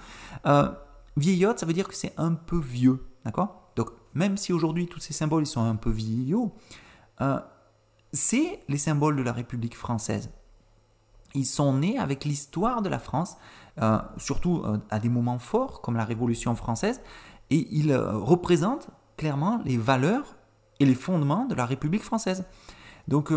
Euh, 0.47 0.71
vieillotte, 1.17 1.59
ça 1.59 1.67
veut 1.67 1.73
dire 1.73 1.89
que 1.89 1.95
c'est 1.95 2.15
un 2.17 2.35
peu 2.35 2.59
vieux, 2.59 3.05
d'accord? 3.25 3.73
Donc, 3.77 3.91
même 4.15 4.37
si 4.37 4.53
aujourd'hui 4.53 4.87
tous 4.87 5.01
ces 5.01 5.13
symboles 5.13 5.47
sont 5.47 5.63
un 5.63 5.77
peu 5.77 5.91
vieillots, 5.91 6.53
euh, 7.21 7.41
c'est 8.13 8.61
les 8.69 8.79
symboles 8.79 9.17
de 9.17 9.23
la 9.23 9.33
République 9.33 9.77
française. 9.77 10.31
Ils 11.35 11.47
sont 11.47 11.75
nés 11.75 11.99
avec 11.99 12.25
l'histoire 12.25 12.83
de 12.83 12.89
la 12.89 12.99
France, 12.99 13.37
euh, 13.81 13.99
surtout 14.17 14.63
euh, 14.65 14.79
à 14.91 14.99
des 14.99 15.09
moments 15.09 15.39
forts 15.39 15.81
comme 15.81 15.97
la 15.97 16.05
Révolution 16.05 16.55
française, 16.55 17.01
et 17.51 17.69
ils 17.71 17.95
représentent 17.95 18.89
clairement 19.17 19.61
les 19.65 19.77
valeurs 19.77 20.37
et 20.81 20.87
les 20.87 20.95
fondements 20.95 21.45
de 21.45 21.55
la 21.55 21.67
République 21.67 22.03
française. 22.03 22.45
Donc, 23.09 23.31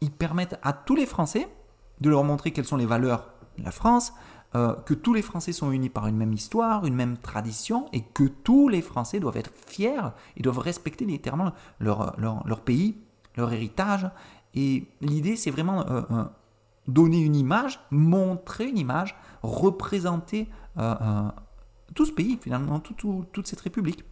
ils 0.00 0.10
permettent 0.10 0.58
à 0.62 0.72
tous 0.72 0.96
les 0.96 1.06
Français 1.06 1.48
de 2.00 2.10
leur 2.10 2.24
montrer 2.24 2.50
quelles 2.50 2.64
sont 2.64 2.76
les 2.76 2.86
valeurs 2.86 3.30
de 3.58 3.64
la 3.64 3.70
France, 3.70 4.12
euh, 4.56 4.74
que 4.74 4.94
tous 4.94 5.14
les 5.14 5.22
Français 5.22 5.52
sont 5.52 5.70
unis 5.70 5.90
par 5.90 6.08
une 6.08 6.16
même 6.16 6.32
histoire, 6.32 6.84
une 6.84 6.94
même 6.94 7.16
tradition, 7.18 7.88
et 7.92 8.02
que 8.02 8.24
tous 8.24 8.68
les 8.68 8.82
Français 8.82 9.20
doivent 9.20 9.36
être 9.36 9.52
fiers 9.66 10.00
et 10.36 10.42
doivent 10.42 10.58
respecter 10.58 11.04
littéralement 11.04 11.52
leur, 11.78 12.16
leur, 12.18 12.60
pays, 12.60 12.98
leur 13.36 13.52
héritage. 13.52 14.10
Et 14.54 14.88
l'idée, 15.00 15.36
c'est 15.36 15.52
vraiment 15.52 15.86
euh, 15.86 16.02
euh, 16.10 16.24
donner 16.92 17.20
une 17.20 17.36
image, 17.36 17.80
montrer 17.90 18.66
une 18.66 18.78
image, 18.78 19.16
représenter 19.42 20.48
tout 21.94 22.06
ce 22.06 22.12
pays, 22.12 22.38
finalement, 22.40 22.80
toute 22.80 23.46
cette 23.46 23.60
république. 23.60 24.04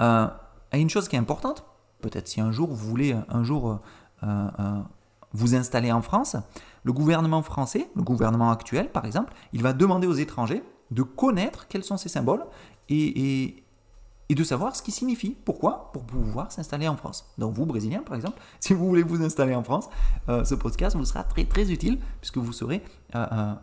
et 0.00 0.80
une 0.80 0.90
chose 0.90 1.08
qui 1.08 1.16
est 1.16 1.18
importante, 1.18 1.64
peut-être 2.00 2.28
si 2.28 2.40
un 2.40 2.52
jour 2.52 2.68
vous 2.68 2.88
voulez 2.88 3.16
un 3.28 3.42
jour 3.42 3.80
vous 5.32 5.54
installer 5.54 5.92
en 5.92 6.02
France, 6.02 6.36
le 6.84 6.92
gouvernement 6.92 7.42
français, 7.42 7.90
le 7.94 8.02
gouvernement 8.02 8.50
actuel 8.50 8.90
par 8.90 9.04
exemple, 9.04 9.34
il 9.52 9.62
va 9.62 9.72
demander 9.72 10.06
aux 10.06 10.14
étrangers 10.14 10.62
de 10.90 11.02
connaître 11.02 11.68
quels 11.68 11.84
sont 11.84 11.96
ces 11.96 12.08
symboles 12.08 12.44
et, 12.88 13.62
de 14.34 14.44
savoir 14.44 14.76
ce 14.76 14.82
qu'ils 14.82 14.94
signifient. 14.94 15.36
Pourquoi? 15.44 15.90
Pour 15.92 16.04
pouvoir 16.04 16.52
s'installer 16.52 16.88
en 16.88 16.96
France. 16.96 17.32
Donc 17.38 17.54
vous, 17.54 17.66
Brésiliens 17.66 18.02
par 18.02 18.14
exemple, 18.16 18.40
si 18.60 18.74
vous 18.74 18.86
voulez 18.86 19.02
vous 19.02 19.22
installer 19.22 19.54
en 19.54 19.62
France, 19.62 19.88
euh, 20.28 20.44
ce 20.44 20.54
podcast 20.54 20.96
vous 20.96 21.04
sera 21.04 21.24
très 21.24 21.44
très 21.44 21.70
utile 21.70 21.98
puisque 22.20 22.38
vous 22.38 22.52
saurez 22.52 22.82
euh, 23.14 23.26
euh, 23.32 23.54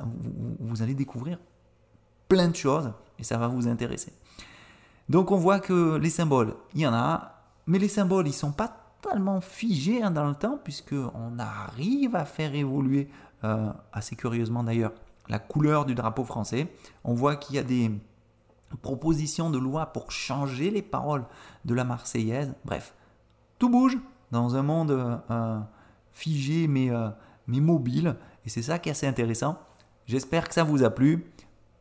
vous, 0.61 0.83
allez 0.83 0.95
découvrir 0.95 1.39
plein 2.29 2.49
de 2.49 2.57
choses 2.57 2.93
et 3.19 3.25
ça 3.25 3.39
va 3.39 3.49
vous 3.49 3.67
intéresser. 3.67 4.13
Donc 5.09 5.31
on 5.31 5.37
voit 5.37 5.59
que 5.59 5.97
les 5.97 6.11
symboles, 6.11 6.55
il 6.75 6.83
y 6.83 6.87
en 6.87 6.93
a, 6.93 7.47
mais 7.67 7.79
les 7.79 7.89
symboles, 7.89 8.29
ils 8.29 8.35
sont 8.35 8.53
pas 8.53 8.80
tellement 9.01 9.41
figés 9.41 10.03
hein, 10.03 10.11
dans 10.11 10.29
le 10.29 10.35
temps, 10.35 10.59
puisqu'on 10.63 11.39
arrive 11.39 12.17
à 12.17 12.25
faire 12.25 12.55
évoluer, 12.55 13.09
euh, 13.45 13.73
assez 13.93 14.17
curieusement 14.17 14.63
d'ailleurs, 14.63 14.93
la 15.29 15.39
couleur 15.39 15.85
du 15.85 15.95
drapeau 15.95 16.25
français. 16.25 16.69
On 17.05 17.15
voit 17.15 17.37
qu'il 17.37 17.57
y 17.57 17.59
a 17.59 17.63
des 17.63 17.91
propositions 18.83 19.51
de 19.51 19.59
loi 19.59 19.87
pour 19.87 20.13
changer 20.13 20.71
les 20.71 20.83
paroles 20.83 21.25
de 21.65 21.75
la 21.75 21.85
Marseillaise. 21.85 22.55
Bref, 22.65 22.95
tout 23.59 23.69
bouge, 23.69 23.99
dans 24.31 24.57
un 24.57 24.63
monde 24.63 24.91
euh, 25.31 25.61
figé 26.13 26.69
mais, 26.69 26.91
euh, 26.91 27.09
mais 27.47 27.61
mobile. 27.61 28.17
Et 28.45 28.49
c'est 28.49 28.63
ça 28.63 28.79
qui 28.79 28.89
est 28.89 28.93
assez 28.93 29.07
intéressant. 29.07 29.59
J'espère 30.07 30.49
que 30.49 30.55
ça 30.55 30.65
vous 30.65 30.83
a 30.85 30.91
plu. 30.91 31.33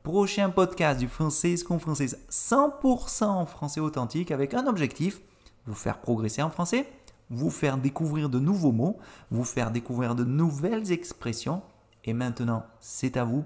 Prochain 0.03 0.49
podcast 0.49 0.99
du 0.99 1.08
français 1.08 1.55
française 1.58 2.25
100% 2.29 3.45
français 3.45 3.79
authentique 3.79 4.32
avec 4.32 4.53
un 4.53 4.65
objectif, 4.65 5.21
vous 5.65 5.75
faire 5.75 5.99
progresser 5.99 6.41
en 6.41 6.49
français, 6.49 6.89
vous 7.30 7.50
faire 7.50 7.78
découvrir 7.78 8.30
de 8.30 8.39
nouveaux 8.39 8.72
mots, 8.72 8.98
vous 9.32 9.44
faire 9.44 9.72
découvrir 9.72 10.15
de 10.15 10.24
nouvelles 10.24 10.92
expressions. 10.92 11.62
Et 12.06 12.13
maintenant, 12.13 12.63
c'est 12.80 13.18
à 13.18 13.24
vous. 13.24 13.44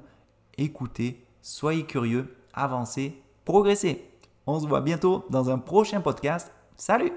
Écoutez, 0.58 1.26
soyez 1.42 1.86
curieux, 1.86 2.36
avancez, 2.54 3.22
progressez. 3.46 4.10
On 4.46 4.60
se 4.60 4.68
voit 4.68 4.82
bientôt 4.82 5.26
dans 5.30 5.50
un 5.50 5.58
prochain 5.58 6.02
podcast. 6.02 6.52
Salut 6.76 7.14